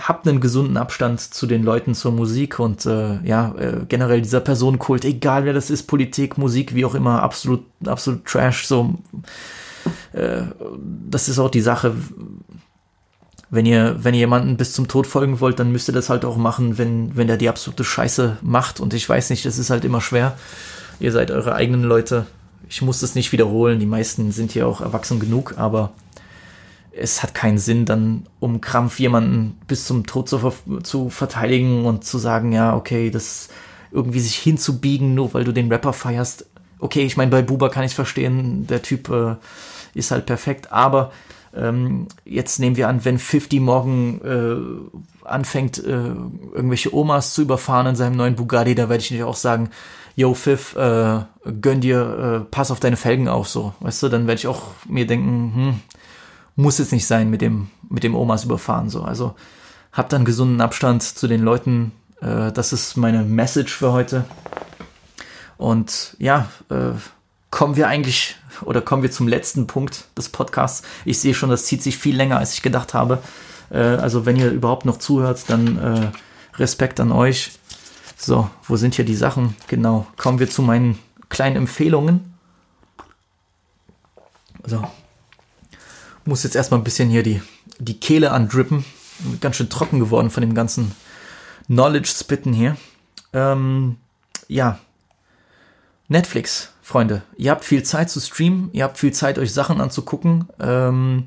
[0.00, 4.40] habt einen gesunden Abstand zu den Leuten zur Musik und äh, ja, äh, generell dieser
[4.40, 8.66] Personenkult, egal wer das ist, Politik, Musik, wie auch immer, absolut, absolut Trash.
[8.66, 8.94] So,
[10.12, 10.42] äh,
[11.08, 11.94] das ist auch die Sache.
[13.50, 16.24] Wenn ihr, wenn ihr jemanden bis zum Tod folgen wollt, dann müsst ihr das halt
[16.24, 18.78] auch machen, wenn, wenn der die absolute Scheiße macht.
[18.78, 20.36] Und ich weiß nicht, das ist halt immer schwer.
[21.00, 22.26] Ihr seid eure eigenen Leute.
[22.68, 23.80] Ich muss das nicht wiederholen.
[23.80, 25.92] Die meisten sind hier auch erwachsen genug, aber
[27.00, 32.04] es hat keinen Sinn, dann um Krampf jemanden bis zum Tod zu, zu verteidigen und
[32.04, 33.48] zu sagen, ja, okay, das
[33.90, 36.46] irgendwie sich hinzubiegen, nur weil du den Rapper feierst.
[36.78, 39.36] Okay, ich meine, bei Buba kann ich verstehen, der Typ äh,
[39.94, 41.12] ist halt perfekt, aber
[41.56, 45.90] ähm, jetzt nehmen wir an, wenn 50 morgen äh, anfängt, äh,
[46.54, 49.70] irgendwelche Omas zu überfahren in seinem neuen Bugatti, da werde ich natürlich auch sagen,
[50.14, 51.20] yo, Pfiff, äh,
[51.60, 54.62] gönn dir, äh, pass auf deine Felgen auf, so, weißt du, dann werde ich auch
[54.86, 55.80] mir denken, hm,
[56.58, 58.90] muss jetzt nicht sein mit dem, mit dem Omas überfahren.
[58.90, 59.02] So.
[59.02, 59.36] Also
[59.92, 61.92] habt dann gesunden Abstand zu den Leuten.
[62.20, 64.24] Äh, das ist meine Message für heute.
[65.56, 66.90] Und ja, äh,
[67.50, 70.82] kommen wir eigentlich oder kommen wir zum letzten Punkt des Podcasts.
[71.04, 73.22] Ich sehe schon, das zieht sich viel länger, als ich gedacht habe.
[73.70, 76.10] Äh, also wenn ihr überhaupt noch zuhört, dann äh,
[76.58, 77.52] Respekt an euch.
[78.16, 79.54] So, wo sind hier die Sachen?
[79.68, 80.98] Genau, kommen wir zu meinen
[81.28, 82.34] kleinen Empfehlungen.
[84.64, 84.82] So,
[86.28, 87.42] muss jetzt erstmal ein bisschen hier die,
[87.78, 88.84] die Kehle andrippen.
[89.40, 90.92] Ganz schön trocken geworden von dem ganzen
[91.66, 92.76] Knowledge spitten hier.
[93.32, 93.96] Ähm,
[94.46, 94.78] ja.
[96.06, 97.22] Netflix, Freunde.
[97.36, 100.48] Ihr habt viel Zeit zu streamen, ihr habt viel Zeit, euch Sachen anzugucken.
[100.60, 101.26] Ähm,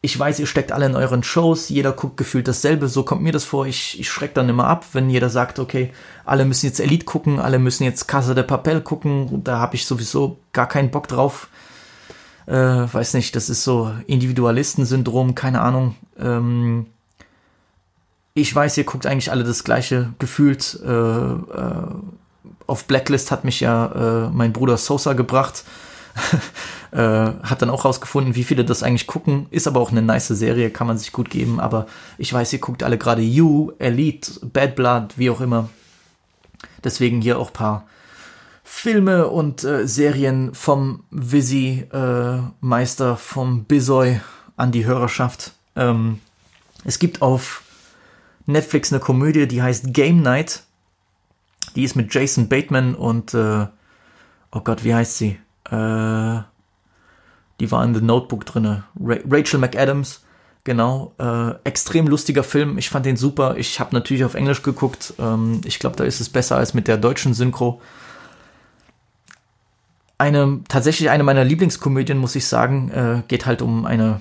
[0.00, 3.32] ich weiß, ihr steckt alle in euren Shows, jeder guckt gefühlt dasselbe, so kommt mir
[3.32, 3.66] das vor.
[3.66, 5.92] Ich, ich schreck dann immer ab, wenn jeder sagt, okay,
[6.24, 9.86] alle müssen jetzt Elite gucken, alle müssen jetzt Casa de Papel gucken, da habe ich
[9.86, 11.48] sowieso gar keinen Bock drauf.
[12.48, 15.96] Äh, weiß nicht, das ist so Individualistensyndrom, keine Ahnung.
[16.18, 16.86] Ähm,
[18.32, 20.80] ich weiß, ihr guckt eigentlich alle das gleiche gefühlt.
[20.82, 21.34] Äh, äh,
[22.66, 25.64] auf Blacklist hat mich ja äh, mein Bruder Sosa gebracht.
[26.90, 29.46] äh, hat dann auch rausgefunden, wie viele das eigentlich gucken.
[29.50, 31.60] Ist aber auch eine nice Serie, kann man sich gut geben.
[31.60, 31.86] Aber
[32.16, 35.68] ich weiß, ihr guckt alle gerade You, Elite, Bad Blood, wie auch immer.
[36.82, 37.86] Deswegen hier auch paar
[38.70, 44.20] Filme und äh, Serien vom Visi äh, vom Bisoy
[44.56, 45.52] an die Hörerschaft.
[45.74, 46.20] Ähm,
[46.84, 47.62] es gibt auf
[48.46, 50.62] Netflix eine Komödie, die heißt Game Night.
[51.74, 53.66] Die ist mit Jason Bateman und äh,
[54.52, 55.38] oh Gott, wie heißt sie?
[55.70, 56.42] Äh,
[57.60, 58.84] die war in The Notebook drinne.
[59.00, 60.24] Ra Rachel McAdams,
[60.62, 61.14] genau.
[61.18, 62.78] Äh, extrem lustiger Film.
[62.78, 63.56] Ich fand den super.
[63.56, 65.14] Ich habe natürlich auf Englisch geguckt.
[65.18, 67.80] Ähm, ich glaube, da ist es besser als mit der deutschen Synchro.
[70.18, 74.20] Eine tatsächlich eine meiner Lieblingskomödien, muss ich sagen, äh, geht halt um eine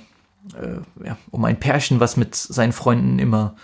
[0.53, 3.55] äh, ja, um ein Pärchen, was mit seinen Freunden immer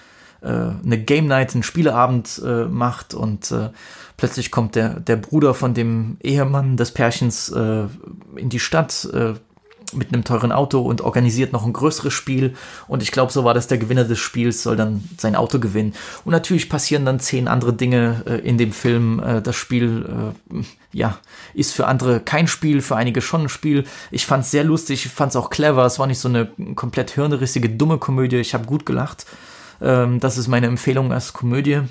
[0.41, 3.69] äh, eine Game Night, einen Spieleabend äh, macht und äh,
[4.17, 7.85] plötzlich kommt der, der Bruder von dem Ehemann des Pärchens äh,
[8.35, 9.07] in die Stadt
[9.95, 12.55] mit einem teuren Auto und organisiert noch ein größeres Spiel.
[12.87, 15.93] Und ich glaube, so war das der Gewinner des Spiels, soll dann sein Auto gewinnen.
[16.25, 19.19] Und natürlich passieren dann zehn andere Dinge äh, in dem Film.
[19.19, 21.17] Äh, das Spiel, äh, ja,
[21.53, 23.85] ist für andere kein Spiel, für einige schon ein Spiel.
[24.11, 25.85] Ich fand es sehr lustig, ich fand es auch clever.
[25.85, 28.37] Es war nicht so eine komplett hirnrissige, dumme Komödie.
[28.37, 29.25] Ich habe gut gelacht.
[29.81, 31.81] Ähm, das ist meine Empfehlung als Komödie.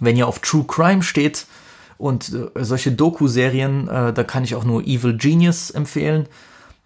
[0.00, 1.46] Wenn ihr auf True Crime steht
[1.98, 6.26] und äh, solche Doku-Serien, äh, da kann ich auch nur Evil Genius empfehlen.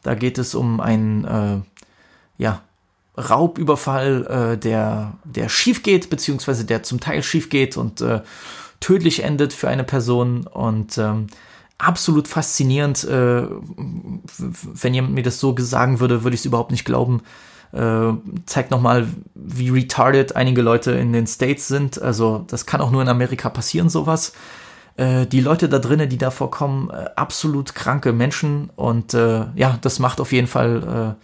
[0.06, 1.58] Da geht es um einen äh,
[2.38, 2.62] ja,
[3.18, 8.20] Raubüberfall, äh, der, der schief geht, beziehungsweise der zum Teil schief geht und äh,
[8.78, 10.46] tödlich endet für eine Person.
[10.46, 11.26] Und ähm,
[11.76, 13.02] absolut faszinierend.
[13.02, 13.46] Äh,
[14.38, 17.22] wenn jemand mir das so sagen würde, würde ich es überhaupt nicht glauben.
[17.72, 18.12] Äh,
[18.46, 22.00] zeigt nochmal, wie retarded einige Leute in den States sind.
[22.00, 24.34] Also das kann auch nur in Amerika passieren, sowas.
[24.96, 28.70] Äh, die Leute da drinnen, die da vorkommen, äh, absolut kranke Menschen.
[28.76, 31.16] Und äh, ja, das macht auf jeden Fall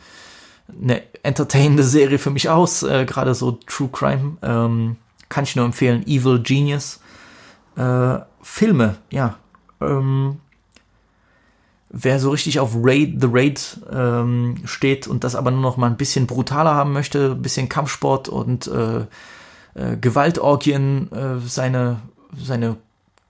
[0.69, 2.83] äh, eine entertainende Serie für mich aus.
[2.83, 4.37] Äh, Gerade so True Crime.
[4.43, 4.97] Ähm,
[5.29, 6.07] kann ich nur empfehlen.
[6.07, 7.01] Evil Genius.
[8.43, 9.37] Filme, ja.
[9.81, 10.41] Ähm,
[11.89, 15.87] wer so richtig auf Raid the Raid ähm, steht und das aber nur noch mal
[15.87, 19.01] ein bisschen brutaler haben möchte, ein bisschen Kampfsport und äh,
[19.75, 22.01] äh, Gewaltorgien äh, seine,
[22.37, 22.77] seine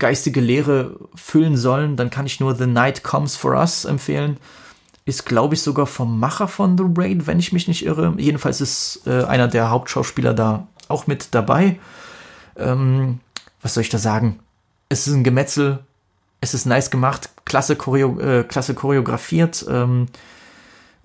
[0.03, 4.37] geistige Lehre füllen sollen, dann kann ich nur The Night Comes for Us empfehlen.
[5.05, 8.13] Ist, glaube ich, sogar vom Macher von The Raid, wenn ich mich nicht irre.
[8.19, 11.79] Jedenfalls ist äh, einer der Hauptschauspieler da auch mit dabei.
[12.57, 13.21] Ähm,
[13.63, 14.41] was soll ich da sagen?
[14.89, 15.79] Es ist ein Gemetzel,
[16.41, 20.09] es ist nice gemacht, klasse, choreo äh, klasse choreografiert, ähm,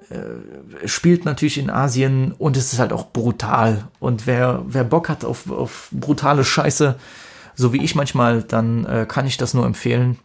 [0.09, 3.89] äh, spielt natürlich in Asien und es ist halt auch brutal.
[3.99, 6.95] Und wer, wer Bock hat auf, auf brutale Scheiße,
[7.57, 10.17] so wie ich manchmal, dann äh, kann ich das nur empfehlen.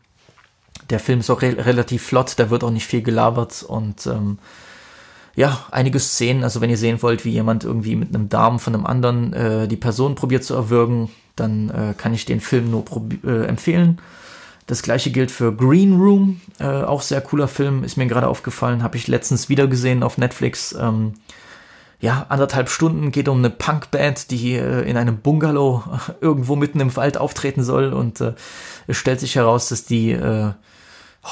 [0.90, 4.38] Der Film ist auch re relativ flott, da wird auch nicht viel gelabert und ähm,
[5.34, 8.74] ja, einige Szenen, also wenn ihr sehen wollt, wie jemand irgendwie mit einem Darm von
[8.74, 12.84] einem anderen äh, die Person probiert zu erwürgen, dann äh, kann ich den Film nur
[13.24, 13.98] äh, empfehlen.
[14.66, 18.82] Das gleiche gilt für Green Room, äh, auch sehr cooler Film, ist mir gerade aufgefallen,
[18.82, 20.76] habe ich letztens wieder gesehen auf Netflix.
[20.78, 21.14] Ähm,
[22.02, 25.84] ja, anderthalb Stunden geht um eine Punkband, die äh, in einem Bungalow
[26.20, 28.34] irgendwo mitten im Wald auftreten soll und äh,
[28.88, 30.50] es stellt sich heraus, dass die äh,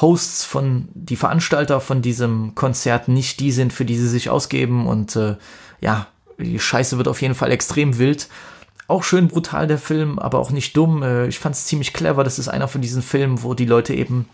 [0.01, 4.87] Hosts von, die Veranstalter von diesem Konzert nicht die sind, für die sie sich ausgeben
[4.87, 5.37] und äh,
[5.81, 6.07] ja,
[6.39, 8.29] die Scheiße wird auf jeden Fall extrem wild.
[8.87, 11.03] Auch schön brutal der Film, aber auch nicht dumm.
[11.03, 12.23] Äh, ich fand es ziemlich clever.
[12.23, 14.29] Das ist einer von diesen Filmen, wo die Leute eben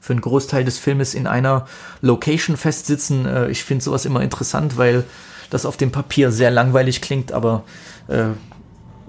[0.00, 1.66] für einen Großteil des Filmes in einer
[2.00, 3.26] Location festsitzen.
[3.26, 5.04] Äh, ich finde sowas immer interessant, weil
[5.50, 7.64] das auf dem Papier sehr langweilig klingt, aber
[8.08, 8.28] äh,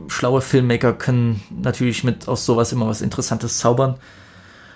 [0.08, 3.96] schlaue Filmmaker können natürlich mit aus sowas immer was Interessantes zaubern.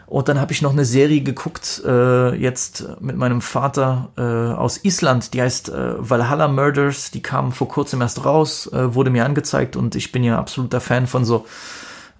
[0.05, 4.83] Und dann habe ich noch eine Serie geguckt, äh, jetzt mit meinem Vater äh, aus
[4.83, 9.25] Island, die heißt äh, Valhalla Murders, die kam vor kurzem erst raus, äh, wurde mir
[9.25, 11.45] angezeigt und ich bin ja absoluter Fan von so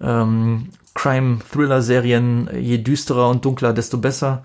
[0.00, 4.42] ähm, Crime-Thriller-Serien, je düsterer und dunkler, desto besser.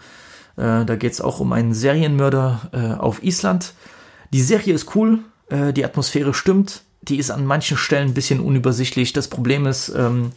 [0.58, 3.74] Äh, da geht es auch um einen Serienmörder äh, auf Island.
[4.32, 5.20] Die Serie ist cool,
[5.50, 9.14] äh, die Atmosphäre stimmt, die ist an manchen Stellen ein bisschen unübersichtlich.
[9.14, 10.32] Das Problem ist, ähm,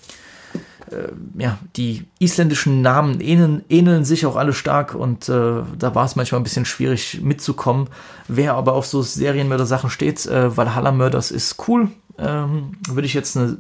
[0.91, 6.05] äh, ja, die isländischen Namen ähneln, ähneln sich auch alle stark und äh, da war
[6.05, 7.89] es manchmal ein bisschen schwierig mitzukommen.
[8.29, 11.89] Wer aber auf so Serienmörder-Sachen steht, äh, Valhalla Murders ist cool,
[12.19, 13.59] ähm, würde ich jetzt eine,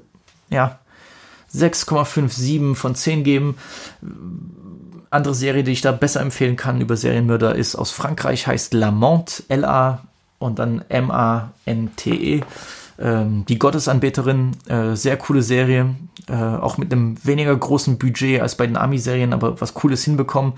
[0.51, 0.79] ja,
[1.55, 3.57] 6,57 von 10 geben.
[5.11, 9.43] Andere Serie, die ich da besser empfehlen kann über Serienmörder, ist aus Frankreich, heißt Lamont,
[9.49, 10.03] L-A
[10.43, 12.41] und dann M-A-N-T-E.
[12.99, 15.95] Ähm, die Gottesanbeterin, äh, sehr coole Serie,
[16.29, 20.53] äh, auch mit einem weniger großen Budget als bei den Ami-Serien, aber was Cooles hinbekommen.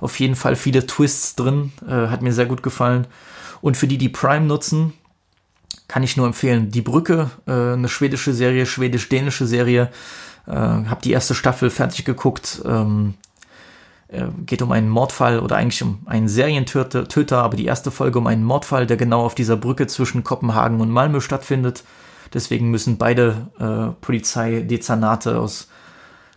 [0.00, 3.06] Auf jeden Fall viele Twists drin, äh, hat mir sehr gut gefallen.
[3.60, 4.92] Und für die, die Prime nutzen,
[5.88, 6.70] kann ich nur empfehlen.
[6.70, 9.90] Die Brücke, äh, eine schwedische Serie, schwedisch-dänische Serie.
[10.46, 12.62] Äh, hab die erste Staffel fertig geguckt.
[12.64, 13.27] Ähm, äh,
[14.46, 18.44] geht um einen Mordfall oder eigentlich um einen Serientöter, aber die erste Folge um einen
[18.44, 21.84] Mordfall, der genau auf dieser Brücke zwischen Kopenhagen und Malmö stattfindet.
[22.32, 25.68] Deswegen müssen beide äh, Polizeidezernate aus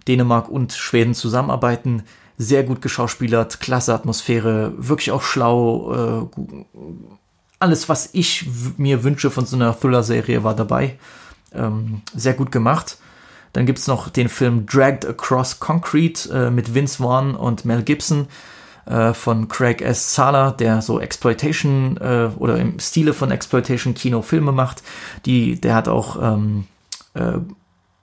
[0.08, 2.04] Dänemark und Schweden zusammenarbeiten.
[2.38, 6.30] Sehr gut geschauspielert, klasse Atmosphäre, wirklich auch schlau.
[6.34, 6.76] Äh,
[7.60, 10.98] alles, was ich mir wünsche von so einer Thriller-Serie, war dabei.
[11.54, 12.98] Ähm, sehr gut gemacht.
[13.54, 18.28] Dann gibt's noch den Film Dragged Across Concrete äh, mit Vince Vaughn und Mel Gibson
[18.86, 20.16] äh, von Craig S.
[20.16, 24.84] Sala, der so Exploitation äh, oder im Stile von Exploitation Kino Filme macht.
[25.26, 26.68] Die, der hat auch, ähm,
[27.14, 27.34] äh,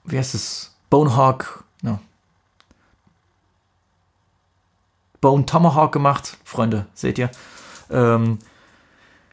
[0.05, 1.99] wie heißt es, Bonehawk, no.
[5.21, 7.29] Bone Tomahawk gemacht, Freunde, seht ihr.
[7.91, 8.39] Ähm,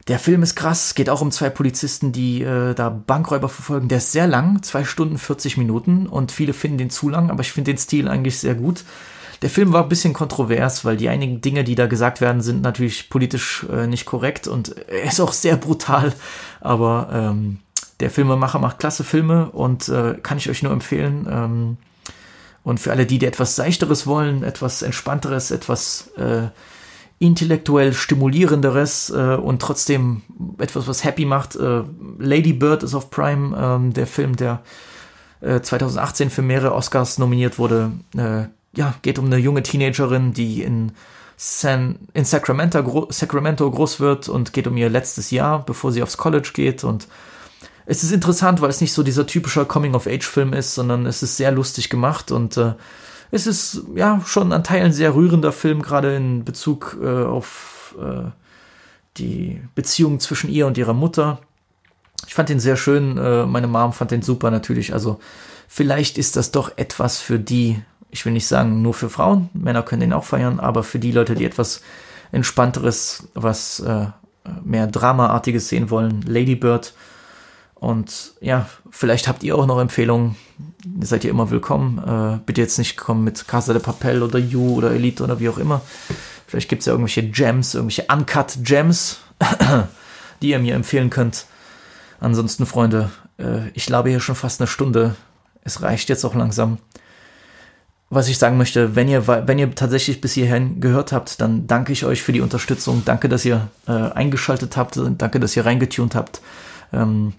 [0.09, 3.89] der Film ist krass, geht auch um zwei Polizisten, die äh, da Bankräuber verfolgen.
[3.89, 7.41] Der ist sehr lang, zwei Stunden 40 Minuten und viele finden den zu lang, aber
[7.41, 8.85] ich finde den Stil eigentlich sehr gut.
[9.43, 12.63] Der Film war ein bisschen kontrovers, weil die einigen Dinge, die da gesagt werden, sind
[12.63, 16.13] natürlich politisch äh, nicht korrekt und er ist auch sehr brutal.
[16.61, 17.59] Aber ähm,
[18.01, 21.27] der Filmemacher macht klasse Filme und äh, kann ich euch nur empfehlen.
[21.31, 21.77] Ähm,
[22.63, 26.49] und für alle die, die etwas Seichteres wollen, etwas Entspannteres, etwas äh,
[27.19, 30.23] intellektuell stimulierenderes äh, und trotzdem
[30.59, 31.57] etwas, was happy macht.
[31.57, 31.83] Äh,
[32.19, 34.63] Lady Bird ist auf Prime, ähm, der Film, der
[35.41, 37.93] äh, 2018 für mehrere Oscars nominiert wurde.
[38.17, 38.45] Äh,
[38.77, 40.93] ja, geht um eine junge Teenagerin, die in
[41.39, 46.03] San, in Sacramento, gro Sacramento groß wird und geht um ihr letztes Jahr, bevor sie
[46.03, 47.09] aufs College geht und
[47.89, 51.53] es ist interessant, weil es nicht so dieser typische Coming-of-Age-Film ist, sondern es ist sehr
[51.53, 52.73] lustig gemacht und äh,
[53.31, 58.31] es ist ja schon an Teilen sehr rührender Film, gerade in Bezug äh, auf äh,
[59.19, 61.41] die Beziehung zwischen ihr und ihrer Mutter.
[62.27, 64.93] Ich fand den sehr schön, äh, meine Mom fand den super natürlich.
[64.93, 65.19] Also
[65.69, 69.83] vielleicht ist das doch etwas für die, ich will nicht sagen nur für Frauen, Männer
[69.83, 71.83] können den auch feiern, aber für die Leute, die etwas
[72.33, 74.07] entspannteres, was äh,
[74.65, 76.95] mehr Dramaartiges sehen wollen, Lady Bird
[77.87, 80.35] und ja, vielleicht habt ihr auch noch Empfehlungen.
[81.01, 81.99] Ihr seid ihr immer willkommen.
[81.99, 85.49] Äh, bitte jetzt nicht kommen mit Casa de Papel oder You oder Elite oder wie
[85.49, 85.83] auch immer.
[86.49, 89.21] Vielleicht gibt es ja irgendwelche Gems, irgendwelche Uncut Gems,
[90.43, 91.47] die ihr mir empfehlen könnt.
[92.19, 95.15] Ansonsten, Freunde, äh, ich labe hier schon fast eine Stunde.
[95.63, 96.79] Es reicht jetzt auch langsam.
[98.11, 101.93] Was ich sagen möchte, wenn ihr, wenn ihr tatsächlich bis hierhin gehört habt, dann danke
[101.93, 103.03] ich euch für die Unterstützung.
[103.05, 104.99] Danke, dass ihr äh, eingeschaltet habt.
[105.19, 106.41] Danke, dass ihr reingetunt habt.
[106.93, 107.35] Ähm,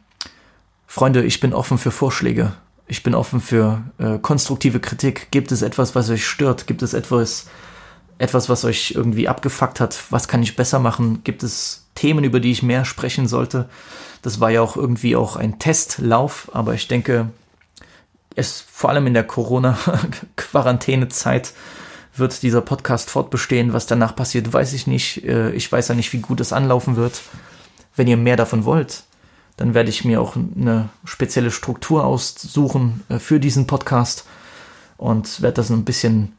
[0.87, 2.53] Freunde, ich bin offen für Vorschläge.
[2.87, 5.29] Ich bin offen für äh, konstruktive Kritik.
[5.29, 6.65] Gibt es etwas, was euch stört?
[6.65, 7.47] Gibt es etwas,
[8.17, 10.05] etwas, was euch irgendwie abgefuckt hat?
[10.09, 11.19] Was kann ich besser machen?
[11.25, 13.67] Gibt es Themen, über die ich mehr sprechen sollte?
[14.21, 17.27] Das war ja auch irgendwie auch ein Testlauf, aber ich denke,
[18.35, 21.51] es vor allem in der Corona-Quarantänezeit
[22.15, 23.73] wird dieser Podcast fortbestehen.
[23.73, 25.25] Was danach passiert, weiß ich nicht.
[25.25, 27.19] Äh, ich weiß ja nicht, wie gut es anlaufen wird.
[27.95, 29.03] Wenn ihr mehr davon wollt,
[29.57, 34.25] dann werde ich mir auch eine spezielle Struktur aussuchen äh, für diesen Podcast
[34.97, 36.37] und werde das ein bisschen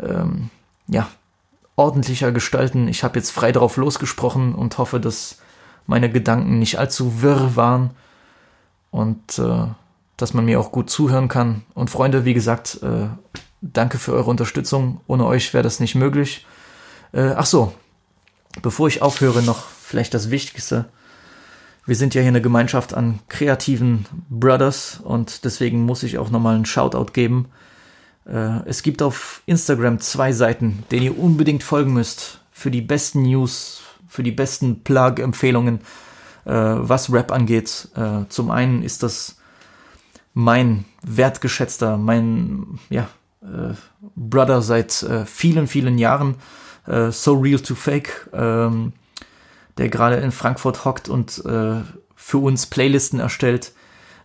[0.00, 0.50] ähm,
[0.86, 1.08] ja,
[1.76, 2.88] ordentlicher gestalten.
[2.88, 5.38] Ich habe jetzt frei darauf losgesprochen und hoffe, dass
[5.86, 7.90] meine Gedanken nicht allzu wirr waren
[8.90, 9.66] und äh,
[10.16, 11.62] dass man mir auch gut zuhören kann.
[11.74, 13.08] Und Freunde, wie gesagt, äh,
[13.62, 15.00] danke für eure Unterstützung.
[15.06, 16.46] Ohne euch wäre das nicht möglich.
[17.12, 17.72] Äh, ach so,
[18.62, 20.86] bevor ich aufhöre, noch vielleicht das Wichtigste.
[21.86, 26.54] Wir sind ja hier eine Gemeinschaft an kreativen Brothers und deswegen muss ich auch nochmal
[26.54, 27.46] einen Shoutout geben.
[28.26, 33.22] Äh, es gibt auf Instagram zwei Seiten, denen ihr unbedingt folgen müsst für die besten
[33.22, 35.80] News, für die besten Plug-Empfehlungen,
[36.44, 37.88] äh, was Rap angeht.
[37.96, 39.38] Äh, zum einen ist das
[40.34, 43.08] mein wertgeschätzter, mein ja,
[44.14, 46.36] Brother seit vielen, vielen Jahren,
[46.86, 48.28] So Real to Fake.
[48.32, 48.92] Ähm,
[49.78, 51.82] der gerade in Frankfurt hockt und äh,
[52.16, 53.72] für uns Playlisten erstellt.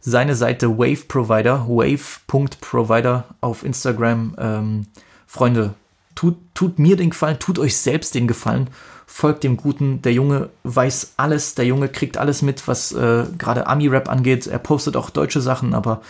[0.02, 4.36] seine Seite Wave Provider, wave.provider auf Instagram.
[4.38, 4.88] Ähm,
[5.26, 5.74] Freunde,
[6.14, 8.70] tut, tut mir den Gefallen, tut euch selbst den Gefallen,
[9.08, 10.02] folgt dem Guten.
[10.02, 14.48] Der Junge weiß alles, der Junge kriegt alles mit, was äh, gerade Ami-Rap angeht.
[14.48, 16.02] Er postet auch deutsche Sachen, aber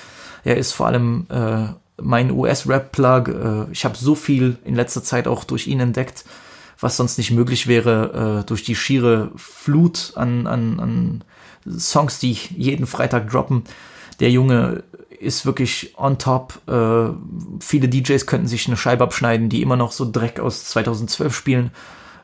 [0.43, 1.67] er ist vor allem äh,
[2.01, 3.27] mein US-Rap-Plug.
[3.27, 6.25] Äh, ich habe so viel in letzter Zeit auch durch ihn entdeckt,
[6.79, 11.23] was sonst nicht möglich wäre, äh, durch die schiere Flut an, an, an
[11.77, 13.63] Songs, die jeden Freitag droppen.
[14.19, 14.83] Der Junge
[15.19, 16.59] ist wirklich on top.
[16.67, 17.09] Äh,
[17.59, 21.71] viele DJs könnten sich eine Scheibe abschneiden, die immer noch so Dreck aus 2012 spielen.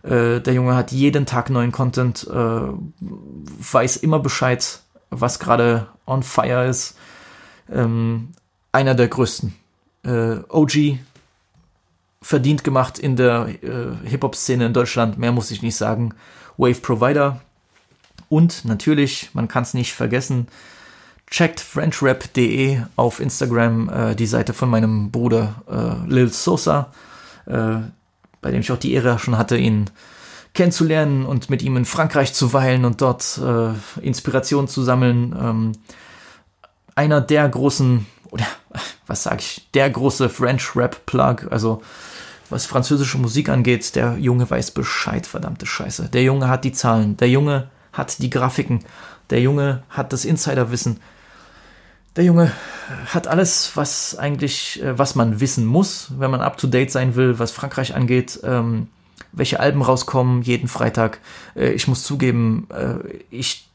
[0.03, 2.61] Äh, der Junge hat jeden Tag neuen Content, äh,
[3.01, 6.97] weiß immer Bescheid, was gerade on fire ist.
[7.71, 8.29] Ähm,
[8.71, 9.55] einer der größten.
[10.03, 10.97] Äh, OG
[12.21, 16.13] verdient gemacht in der äh, Hip-Hop-Szene in Deutschland, mehr muss ich nicht sagen.
[16.57, 17.41] Wave Provider.
[18.29, 20.47] Und natürlich, man kann es nicht vergessen,
[21.29, 26.91] checkt frenchrap.de auf Instagram, äh, die Seite von meinem Bruder äh, Lil Sosa,
[27.45, 27.77] äh,
[28.41, 29.89] bei dem ich auch die Ehre schon hatte, ihn
[30.53, 35.35] kennenzulernen und mit ihm in Frankreich zu weilen und dort äh, Inspiration zu sammeln.
[35.39, 35.71] Ähm,
[36.93, 38.45] einer der großen, oder
[39.07, 41.81] was sage ich, der große French Rap Plug, also
[42.51, 46.09] was französische Musik angeht, der Junge weiß Bescheid, verdammte Scheiße.
[46.09, 48.79] Der Junge hat die Zahlen, der Junge hat die Grafiken,
[49.29, 50.99] der Junge hat das Insiderwissen.
[52.15, 52.51] Der Junge
[53.05, 57.15] hat alles, was eigentlich, äh, was man wissen muss, wenn man up to date sein
[57.15, 58.39] will, was Frankreich angeht.
[58.43, 58.87] Ähm,
[59.31, 61.19] welche Alben rauskommen jeden Freitag.
[61.55, 62.95] Äh, ich muss zugeben, äh,
[63.29, 63.67] ich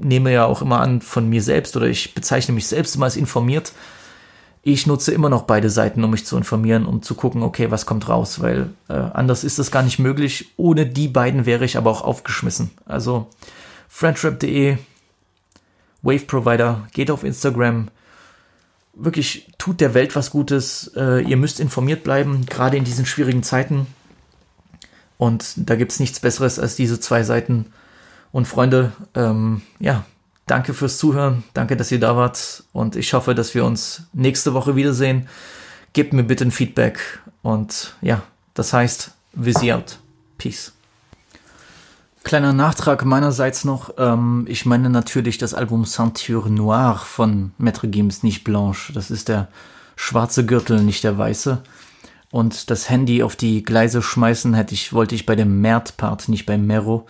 [0.00, 3.16] nehme ja auch immer an von mir selbst oder ich bezeichne mich selbst immer als
[3.16, 3.72] informiert.
[4.66, 7.84] Ich nutze immer noch beide Seiten, um mich zu informieren, um zu gucken, okay, was
[7.84, 10.54] kommt raus, weil äh, anders ist das gar nicht möglich.
[10.56, 12.70] Ohne die beiden wäre ich aber auch aufgeschmissen.
[12.86, 13.28] Also
[13.88, 14.78] friendtrap.de
[16.00, 17.88] Wave Provider, geht auf Instagram.
[18.94, 20.92] Wirklich tut der Welt was Gutes.
[20.96, 23.86] Äh, ihr müsst informiert bleiben, gerade in diesen schwierigen Zeiten.
[25.18, 27.66] Und da gibt es nichts Besseres als diese zwei Seiten.
[28.32, 30.04] Und Freunde, ähm, ja,
[30.46, 31.44] danke fürs Zuhören.
[31.54, 32.64] Danke, dass ihr da wart.
[32.72, 35.28] Und ich hoffe, dass wir uns nächste Woche wiedersehen.
[35.92, 37.20] Gebt mir bitte ein Feedback.
[37.42, 38.22] Und ja,
[38.54, 39.98] das heißt, Visi out.
[40.38, 40.72] Peace.
[42.24, 43.94] Kleiner Nachtrag meinerseits noch.
[43.98, 48.92] Ähm, ich meine natürlich das Album Ceinture Noire von Maître Gims, nicht Blanche.
[48.94, 49.48] Das ist der
[49.94, 51.62] schwarze Gürtel, nicht der weiße.
[52.30, 56.46] Und das Handy auf die Gleise schmeißen hätte ich, wollte ich bei dem Mert-Part, nicht
[56.46, 57.06] beim Mero.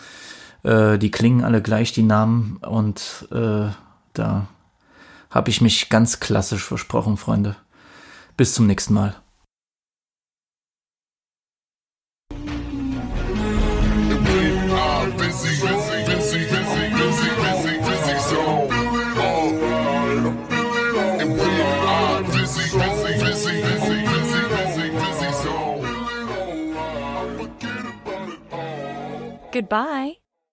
[0.64, 2.56] Äh, die klingen alle gleich, die Namen.
[2.56, 3.68] Und äh,
[4.14, 4.46] da
[5.30, 7.56] habe ich mich ganz klassisch versprochen, Freunde.
[8.36, 9.14] Bis zum nächsten Mal.
[29.52, 30.23] Goodbye.